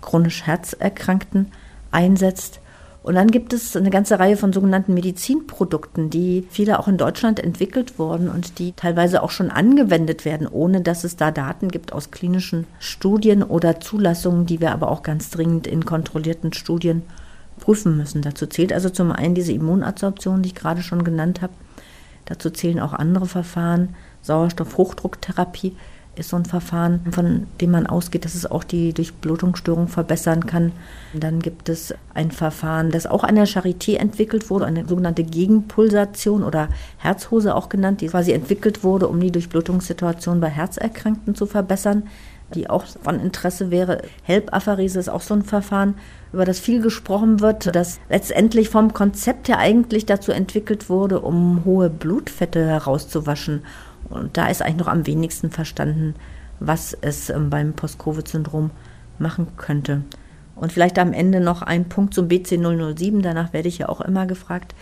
chronisch 0.00 0.44
Herzerkrankten 0.44 1.50
einsetzt. 1.90 2.60
Und 3.02 3.16
dann 3.16 3.30
gibt 3.30 3.52
es 3.52 3.76
eine 3.76 3.90
ganze 3.90 4.20
Reihe 4.20 4.36
von 4.36 4.52
sogenannten 4.52 4.94
Medizinprodukten, 4.94 6.08
die 6.08 6.46
viele 6.50 6.78
auch 6.78 6.86
in 6.86 6.98
Deutschland 6.98 7.40
entwickelt 7.40 7.98
wurden 7.98 8.28
und 8.28 8.60
die 8.60 8.72
teilweise 8.72 9.22
auch 9.22 9.30
schon 9.30 9.50
angewendet 9.50 10.24
werden, 10.24 10.46
ohne 10.46 10.82
dass 10.82 11.02
es 11.02 11.16
da 11.16 11.32
Daten 11.32 11.68
gibt 11.68 11.92
aus 11.92 12.12
klinischen 12.12 12.66
Studien 12.78 13.42
oder 13.42 13.80
Zulassungen, 13.80 14.46
die 14.46 14.60
wir 14.60 14.70
aber 14.70 14.88
auch 14.88 15.02
ganz 15.02 15.30
dringend 15.30 15.66
in 15.66 15.84
kontrollierten 15.84 16.52
Studien 16.52 17.02
prüfen 17.58 17.96
müssen. 17.96 18.22
Dazu 18.22 18.46
zählt 18.46 18.72
also 18.72 18.88
zum 18.88 19.10
einen 19.10 19.34
diese 19.34 19.52
Immunadsorption, 19.52 20.42
die 20.42 20.50
ich 20.50 20.54
gerade 20.54 20.82
schon 20.82 21.02
genannt 21.02 21.42
habe. 21.42 21.52
Dazu 22.26 22.50
zählen 22.50 22.78
auch 22.78 22.92
andere 22.92 23.26
Verfahren, 23.26 23.96
Sauerstoffhochdrucktherapie. 24.22 25.74
Ist 26.14 26.28
so 26.28 26.36
ein 26.36 26.44
Verfahren, 26.44 27.00
von 27.10 27.46
dem 27.60 27.70
man 27.70 27.86
ausgeht, 27.86 28.24
dass 28.24 28.34
es 28.34 28.44
auch 28.44 28.64
die 28.64 28.92
Durchblutungsstörung 28.92 29.88
verbessern 29.88 30.46
kann. 30.46 30.72
Dann 31.14 31.40
gibt 31.40 31.68
es 31.68 31.94
ein 32.12 32.30
Verfahren, 32.30 32.90
das 32.90 33.06
auch 33.06 33.24
an 33.24 33.36
der 33.36 33.46
Charité 33.46 33.96
entwickelt 33.96 34.50
wurde, 34.50 34.66
eine 34.66 34.86
sogenannte 34.86 35.24
Gegenpulsation 35.24 36.44
oder 36.44 36.68
Herzhose 36.98 37.54
auch 37.54 37.70
genannt, 37.70 38.02
die 38.02 38.08
quasi 38.08 38.32
entwickelt 38.32 38.84
wurde, 38.84 39.08
um 39.08 39.20
die 39.20 39.30
Durchblutungssituation 39.30 40.40
bei 40.40 40.48
Herzerkrankten 40.48 41.34
zu 41.34 41.46
verbessern 41.46 42.04
die 42.54 42.70
auch 42.70 42.84
von 43.02 43.20
Interesse 43.20 43.70
wäre. 43.70 44.02
Help-Apherese 44.24 44.98
ist 44.98 45.08
auch 45.08 45.20
so 45.20 45.34
ein 45.34 45.42
Verfahren, 45.42 45.94
über 46.32 46.44
das 46.44 46.58
viel 46.58 46.80
gesprochen 46.80 47.40
wird, 47.40 47.74
das 47.74 48.00
letztendlich 48.08 48.68
vom 48.68 48.94
Konzept 48.94 49.48
her 49.48 49.58
eigentlich 49.58 50.06
dazu 50.06 50.32
entwickelt 50.32 50.88
wurde, 50.88 51.20
um 51.20 51.64
hohe 51.64 51.90
Blutfette 51.90 52.66
herauszuwaschen 52.66 53.62
und 54.08 54.36
da 54.36 54.46
ist 54.46 54.62
eigentlich 54.62 54.76
noch 54.78 54.88
am 54.88 55.06
wenigsten 55.06 55.50
verstanden, 55.50 56.14
was 56.60 56.96
es 57.00 57.30
ähm, 57.30 57.50
beim 57.50 57.72
Post-Covid-Syndrom 57.72 58.70
machen 59.18 59.48
könnte. 59.56 60.02
Und 60.54 60.72
vielleicht 60.72 60.98
am 60.98 61.12
Ende 61.12 61.40
noch 61.40 61.62
ein 61.62 61.88
Punkt 61.88 62.14
zum 62.14 62.28
BC007, 62.28 63.22
danach 63.22 63.52
werde 63.52 63.68
ich 63.68 63.78
ja 63.78 63.88
auch 63.88 64.00
immer 64.00 64.26
gefragt. 64.26 64.74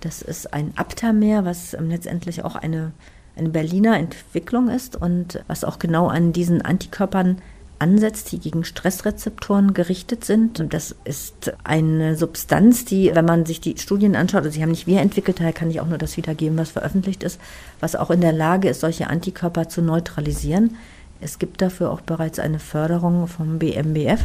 Das 0.00 0.22
ist 0.22 0.54
ein 0.54 0.72
Aptamer, 0.76 1.44
was 1.44 1.74
ähm, 1.74 1.90
letztendlich 1.90 2.44
auch 2.44 2.54
eine, 2.54 2.92
eine 3.36 3.50
Berliner 3.50 3.98
Entwicklung 3.98 4.68
ist 4.68 4.96
und 4.96 5.42
was 5.46 5.64
auch 5.64 5.78
genau 5.78 6.08
an 6.08 6.32
diesen 6.32 6.62
Antikörpern 6.62 7.38
ansetzt, 7.80 8.30
die 8.30 8.38
gegen 8.38 8.64
Stressrezeptoren 8.64 9.74
gerichtet 9.74 10.24
sind. 10.24 10.60
Und 10.60 10.74
das 10.74 10.94
ist 11.04 11.52
eine 11.64 12.16
Substanz, 12.16 12.84
die, 12.84 13.10
wenn 13.14 13.24
man 13.24 13.46
sich 13.46 13.60
die 13.60 13.76
Studien 13.78 14.14
anschaut, 14.14 14.44
also 14.44 14.50
sie 14.50 14.62
haben 14.62 14.70
nicht 14.70 14.86
wir 14.86 15.00
entwickelt, 15.00 15.40
daher 15.40 15.52
kann 15.52 15.70
ich 15.70 15.80
auch 15.80 15.86
nur 15.86 15.98
das 15.98 16.16
wiedergeben, 16.16 16.58
was 16.58 16.70
veröffentlicht 16.70 17.22
ist, 17.22 17.40
was 17.80 17.96
auch 17.96 18.10
in 18.10 18.20
der 18.20 18.32
Lage 18.32 18.68
ist, 18.68 18.80
solche 18.80 19.08
Antikörper 19.08 19.68
zu 19.68 19.82
neutralisieren. 19.82 20.76
Es 21.20 21.38
gibt 21.38 21.60
dafür 21.60 21.90
auch 21.90 22.00
bereits 22.00 22.38
eine 22.38 22.58
Förderung 22.58 23.26
vom 23.26 23.58
BMBF. 23.58 24.20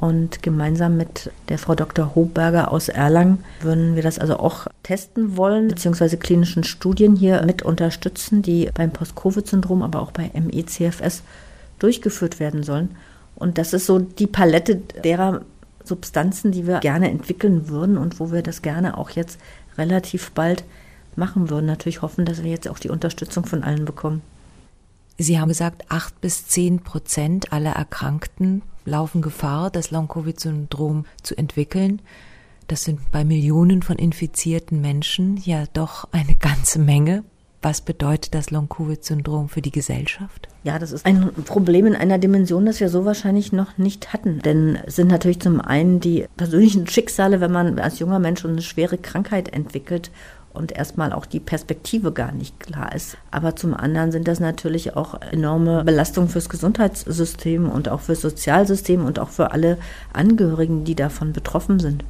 Und 0.00 0.44
gemeinsam 0.44 0.96
mit 0.96 1.32
der 1.48 1.58
Frau 1.58 1.74
Dr. 1.74 2.14
Hoberger 2.14 2.70
aus 2.70 2.88
Erlangen 2.88 3.42
würden 3.60 3.96
wir 3.96 4.04
das 4.04 4.20
also 4.20 4.38
auch 4.38 4.68
testen 4.84 5.36
wollen, 5.36 5.66
beziehungsweise 5.66 6.18
klinischen 6.18 6.62
Studien 6.62 7.16
hier 7.16 7.42
mit 7.44 7.62
unterstützen, 7.62 8.40
die 8.40 8.70
beim 8.72 8.92
Post-Covid-Syndrom, 8.92 9.82
aber 9.82 10.00
auch 10.00 10.12
bei 10.12 10.30
MECFS 10.34 11.24
durchgeführt 11.78 12.40
werden 12.40 12.62
sollen. 12.62 12.96
Und 13.34 13.58
das 13.58 13.72
ist 13.72 13.86
so 13.86 13.98
die 13.98 14.26
Palette 14.26 14.76
derer 14.76 15.42
Substanzen, 15.84 16.52
die 16.52 16.66
wir 16.66 16.80
gerne 16.80 17.10
entwickeln 17.10 17.68
würden 17.68 17.96
und 17.96 18.20
wo 18.20 18.30
wir 18.32 18.42
das 18.42 18.62
gerne 18.62 18.98
auch 18.98 19.10
jetzt 19.10 19.38
relativ 19.76 20.32
bald 20.32 20.64
machen 21.16 21.50
würden. 21.50 21.66
Natürlich 21.66 22.02
hoffen, 22.02 22.24
dass 22.24 22.42
wir 22.42 22.50
jetzt 22.50 22.68
auch 22.68 22.78
die 22.78 22.90
Unterstützung 22.90 23.46
von 23.46 23.62
allen 23.62 23.84
bekommen. 23.84 24.22
Sie 25.18 25.40
haben 25.40 25.48
gesagt, 25.48 25.84
acht 25.88 26.20
bis 26.20 26.46
zehn 26.46 26.80
Prozent 26.80 27.52
aller 27.52 27.72
Erkrankten 27.72 28.62
laufen 28.84 29.20
Gefahr, 29.20 29.70
das 29.70 29.90
Long-Covid-Syndrom 29.90 31.06
zu 31.22 31.36
entwickeln. 31.36 32.00
Das 32.68 32.84
sind 32.84 33.10
bei 33.10 33.24
Millionen 33.24 33.82
von 33.82 33.96
infizierten 33.96 34.80
Menschen 34.80 35.36
ja 35.38 35.64
doch 35.72 36.08
eine 36.12 36.34
ganze 36.34 36.78
Menge. 36.78 37.24
Was 37.60 37.80
bedeutet 37.80 38.34
das 38.34 38.50
Long-Covid-Syndrom 38.52 39.48
für 39.48 39.62
die 39.62 39.72
Gesellschaft? 39.72 40.48
Ja, 40.62 40.78
das 40.78 40.92
ist 40.92 41.04
ein 41.04 41.32
Problem 41.44 41.86
in 41.86 41.96
einer 41.96 42.18
Dimension, 42.18 42.66
das 42.66 42.78
wir 42.78 42.88
so 42.88 43.04
wahrscheinlich 43.04 43.52
noch 43.52 43.78
nicht 43.78 44.12
hatten. 44.12 44.38
Denn 44.40 44.78
es 44.86 44.94
sind 44.94 45.08
natürlich 45.08 45.40
zum 45.40 45.60
einen 45.60 45.98
die 45.98 46.26
persönlichen 46.36 46.86
Schicksale, 46.86 47.40
wenn 47.40 47.50
man 47.50 47.78
als 47.80 47.98
junger 47.98 48.20
Mensch 48.20 48.44
eine 48.44 48.62
schwere 48.62 48.96
Krankheit 48.96 49.52
entwickelt 49.52 50.12
und 50.52 50.72
erstmal 50.72 51.12
auch 51.12 51.26
die 51.26 51.40
Perspektive 51.40 52.12
gar 52.12 52.32
nicht 52.32 52.60
klar 52.60 52.94
ist. 52.94 53.16
Aber 53.30 53.56
zum 53.56 53.74
anderen 53.74 54.12
sind 54.12 54.28
das 54.28 54.38
natürlich 54.38 54.96
auch 54.96 55.20
enorme 55.20 55.84
Belastungen 55.84 56.30
fürs 56.30 56.48
Gesundheitssystem 56.48 57.68
und 57.68 57.88
auch 57.88 58.00
fürs 58.00 58.20
Sozialsystem 58.20 59.04
und 59.04 59.18
auch 59.18 59.30
für 59.30 59.50
alle 59.50 59.78
Angehörigen, 60.12 60.84
die 60.84 60.94
davon 60.94 61.32
betroffen 61.32 61.80
sind. 61.80 62.04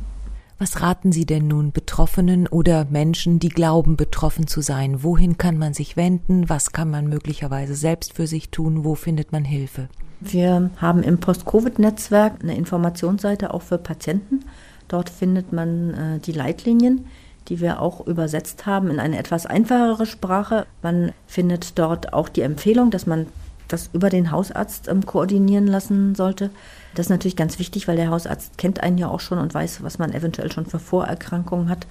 Was 0.61 0.83
raten 0.83 1.12
Sie 1.12 1.25
denn 1.25 1.47
nun 1.47 1.71
Betroffenen 1.71 2.49
oder 2.49 2.85
Menschen, 2.90 3.38
die 3.38 3.49
glauben, 3.49 3.97
betroffen 3.97 4.49
zu 4.49 4.61
sein? 4.61 5.05
Wohin 5.05 5.38
kann 5.38 5.57
man 5.57 5.73
sich 5.73 5.97
wenden? 5.97 6.49
Was 6.49 6.73
kann 6.73 6.90
man 6.90 7.07
möglicherweise 7.07 7.77
selbst 7.77 8.14
für 8.14 8.27
sich 8.27 8.51
tun? 8.51 8.85
Wo 8.85 8.97
findet 8.97 9.31
man 9.31 9.44
Hilfe? 9.44 9.88
Wir 10.18 10.71
haben 10.79 11.05
im 11.05 11.18
Post-Covid-Netzwerk 11.18 12.42
eine 12.42 12.57
Informationsseite 12.57 13.55
auch 13.55 13.62
für 13.62 13.79
Patienten. 13.79 14.40
Dort 14.88 15.11
findet 15.11 15.53
man 15.53 15.94
äh, 15.94 16.18
die 16.18 16.33
Leitlinien, 16.33 17.07
die 17.47 17.61
wir 17.61 17.81
auch 17.81 18.05
übersetzt 18.05 18.66
haben 18.66 18.90
in 18.90 18.99
eine 18.99 19.16
etwas 19.16 19.47
einfachere 19.47 20.07
Sprache. 20.07 20.66
Man 20.83 21.12
findet 21.29 21.79
dort 21.79 22.12
auch 22.12 22.29
die 22.29 22.42
Empfehlung, 22.42 22.90
dass 22.90 23.07
man 23.07 23.27
das 23.68 23.90
über 23.92 24.11
den 24.11 24.33
Hausarzt 24.33 24.88
ähm, 24.88 25.07
koordinieren 25.07 25.68
lassen 25.68 26.16
sollte. 26.16 26.51
Das 26.94 27.07
ist 27.07 27.11
natürlich 27.11 27.37
ganz 27.37 27.59
wichtig, 27.59 27.88
weil 27.88 27.96
der 27.96 28.11
Hausarzt 28.11 28.59
kennt 28.59 28.83
einen 28.83 28.98
ja 28.98 29.09
auch 29.09 29.20
schon 29.20 29.38
und 29.38 29.55
weiß, 29.55 29.83
was 29.83 29.98
man 29.98 30.12
eventuell 30.12 30.51
schon 30.51 30.66
für 30.66 30.79
Vorerkrankungen 30.79 31.68
hat. 31.68 31.87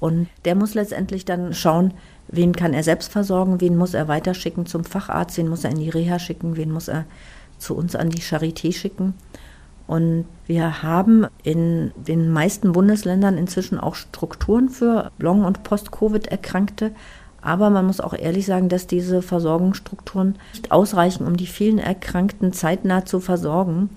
Und 0.00 0.28
der 0.44 0.54
muss 0.54 0.74
letztendlich 0.74 1.24
dann 1.24 1.52
schauen, 1.52 1.92
wen 2.28 2.54
kann 2.54 2.72
er 2.72 2.82
selbst 2.82 3.12
versorgen, 3.12 3.60
wen 3.60 3.76
muss 3.76 3.94
er 3.94 4.08
weiterschicken 4.08 4.66
zum 4.66 4.84
Facharzt, 4.84 5.36
wen 5.36 5.48
muss 5.48 5.64
er 5.64 5.70
in 5.70 5.78
die 5.78 5.90
Reha 5.90 6.18
schicken, 6.18 6.56
wen 6.56 6.72
muss 6.72 6.88
er 6.88 7.04
zu 7.58 7.76
uns 7.76 7.94
an 7.94 8.08
die 8.08 8.22
Charité 8.22 8.72
schicken. 8.72 9.14
Und 9.86 10.24
wir 10.46 10.84
haben 10.84 11.26
in 11.42 11.90
den 11.96 12.30
meisten 12.30 12.72
Bundesländern 12.72 13.36
inzwischen 13.36 13.78
auch 13.78 13.96
Strukturen 13.96 14.68
für 14.68 15.10
Long- 15.18 15.44
und 15.44 15.64
Post-Covid-Erkrankte. 15.64 16.92
Aber 17.42 17.70
man 17.70 17.86
muss 17.86 18.00
auch 18.00 18.14
ehrlich 18.14 18.46
sagen, 18.46 18.68
dass 18.68 18.86
diese 18.86 19.20
Versorgungsstrukturen 19.20 20.36
nicht 20.52 20.70
ausreichen, 20.70 21.26
um 21.26 21.36
die 21.36 21.48
vielen 21.48 21.78
Erkrankten 21.78 22.52
zeitnah 22.52 23.04
zu 23.04 23.18
versorgen. 23.18 23.90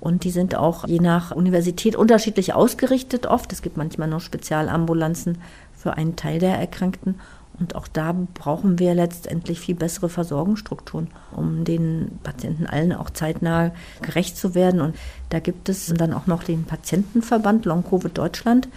Und 0.00 0.24
die 0.24 0.30
sind 0.30 0.54
auch 0.54 0.86
je 0.86 1.00
nach 1.00 1.32
Universität 1.32 1.96
unterschiedlich 1.96 2.54
ausgerichtet 2.54 3.26
oft. 3.26 3.52
Es 3.52 3.62
gibt 3.62 3.76
manchmal 3.76 4.08
noch 4.08 4.20
Spezialambulanzen 4.20 5.38
für 5.76 5.94
einen 5.94 6.16
Teil 6.16 6.38
der 6.38 6.56
Erkrankten. 6.58 7.16
Und 7.58 7.74
auch 7.74 7.88
da 7.88 8.14
brauchen 8.34 8.78
wir 8.78 8.94
letztendlich 8.94 9.58
viel 9.58 9.74
bessere 9.74 10.08
Versorgungsstrukturen, 10.08 11.08
um 11.34 11.64
den 11.64 12.18
Patienten 12.22 12.66
allen 12.66 12.92
auch 12.92 13.10
zeitnah 13.10 13.72
gerecht 14.00 14.36
zu 14.36 14.54
werden. 14.54 14.80
Und 14.80 14.94
da 15.30 15.40
gibt 15.40 15.68
es 15.68 15.92
dann 15.92 16.12
auch 16.12 16.28
noch 16.28 16.44
den 16.44 16.64
Patientenverband 16.64 17.64
Long 17.64 17.82
Covid 17.82 18.16
Deutschland, 18.16 18.68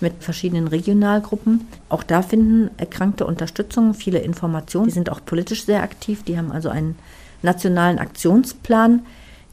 mit 0.00 0.22
verschiedenen 0.22 0.68
Regionalgruppen. 0.68 1.66
Auch 1.88 2.02
da 2.02 2.22
finden 2.22 2.70
Erkrankte 2.76 3.26
Unterstützung, 3.26 3.94
viele 3.94 4.20
Informationen. 4.20 4.86
Die 4.86 4.92
sind 4.92 5.10
auch 5.10 5.24
politisch 5.24 5.64
sehr 5.64 5.82
aktiv. 5.82 6.22
Die 6.22 6.38
haben 6.38 6.52
also 6.52 6.68
einen 6.68 6.96
nationalen 7.42 7.98
Aktionsplan 7.98 9.04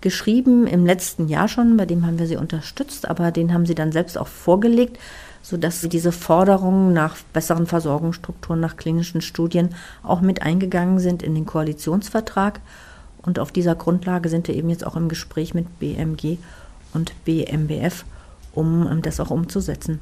geschrieben 0.05 0.67
im 0.67 0.85
letzten 0.85 1.27
Jahr 1.27 1.47
schon, 1.47 1.77
bei 1.77 1.87
dem 1.87 2.05
haben 2.05 2.19
wir 2.19 2.27
sie 2.27 2.37
unterstützt, 2.37 3.09
aber 3.09 3.31
den 3.31 3.51
haben 3.51 3.65
sie 3.65 3.73
dann 3.73 3.91
selbst 3.91 4.19
auch 4.19 4.27
vorgelegt, 4.27 4.99
sodass 5.41 5.81
diese 5.81 6.11
Forderungen 6.11 6.93
nach 6.93 7.17
besseren 7.33 7.65
Versorgungsstrukturen, 7.65 8.59
nach 8.59 8.77
klinischen 8.77 9.21
Studien 9.21 9.69
auch 10.03 10.21
mit 10.21 10.43
eingegangen 10.43 10.99
sind 10.99 11.23
in 11.23 11.33
den 11.33 11.47
Koalitionsvertrag. 11.47 12.61
Und 13.23 13.39
auf 13.39 13.51
dieser 13.51 13.73
Grundlage 13.73 14.29
sind 14.29 14.47
wir 14.47 14.53
eben 14.53 14.69
jetzt 14.69 14.85
auch 14.85 14.95
im 14.95 15.09
Gespräch 15.09 15.55
mit 15.55 15.79
BMG 15.79 16.37
und 16.93 17.13
BMBF, 17.25 18.05
um 18.53 19.01
das 19.01 19.19
auch 19.19 19.31
umzusetzen. 19.31 20.01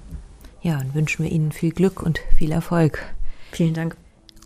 Ja, 0.61 0.79
und 0.79 0.93
wünschen 0.95 1.23
wir 1.23 1.31
Ihnen 1.31 1.53
viel 1.53 1.71
Glück 1.71 2.03
und 2.03 2.19
viel 2.35 2.51
Erfolg. 2.51 2.99
Vielen 3.53 3.73
Dank. 3.73 3.95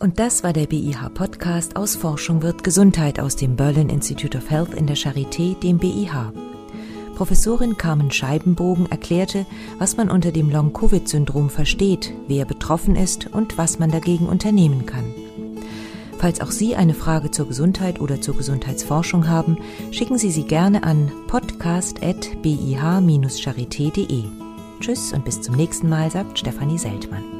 Und 0.00 0.18
das 0.20 0.44
war 0.44 0.52
der 0.52 0.66
BIH 0.66 1.08
Podcast 1.12 1.74
aus 1.76 1.96
Forschung 1.96 2.42
wird 2.42 2.62
Gesundheit 2.62 3.18
aus 3.18 3.34
dem 3.34 3.56
Berlin 3.56 3.88
Institute 3.88 4.38
of 4.38 4.48
Health 4.48 4.72
in 4.74 4.86
der 4.86 4.96
Charité, 4.96 5.58
dem 5.58 5.78
BIH. 5.78 6.32
Professorin 7.16 7.76
Carmen 7.76 8.12
Scheibenbogen 8.12 8.88
erklärte, 8.92 9.44
was 9.78 9.96
man 9.96 10.08
unter 10.08 10.30
dem 10.30 10.50
Long-Covid-Syndrom 10.50 11.50
versteht, 11.50 12.14
wer 12.28 12.44
betroffen 12.44 12.94
ist 12.94 13.26
und 13.26 13.58
was 13.58 13.80
man 13.80 13.90
dagegen 13.90 14.28
unternehmen 14.28 14.86
kann. 14.86 15.12
Falls 16.18 16.40
auch 16.40 16.52
Sie 16.52 16.76
eine 16.76 16.94
Frage 16.94 17.32
zur 17.32 17.48
Gesundheit 17.48 18.00
oder 18.00 18.20
zur 18.20 18.36
Gesundheitsforschung 18.36 19.26
haben, 19.26 19.58
schicken 19.90 20.16
Sie 20.16 20.30
sie 20.30 20.44
gerne 20.44 20.84
an 20.84 21.10
podcast.bih-charité.de. 21.26 24.24
Tschüss 24.78 25.12
und 25.12 25.24
bis 25.24 25.40
zum 25.40 25.56
nächsten 25.56 25.88
Mal, 25.88 26.08
sagt 26.12 26.38
Stefanie 26.38 26.78
Seltmann. 26.78 27.37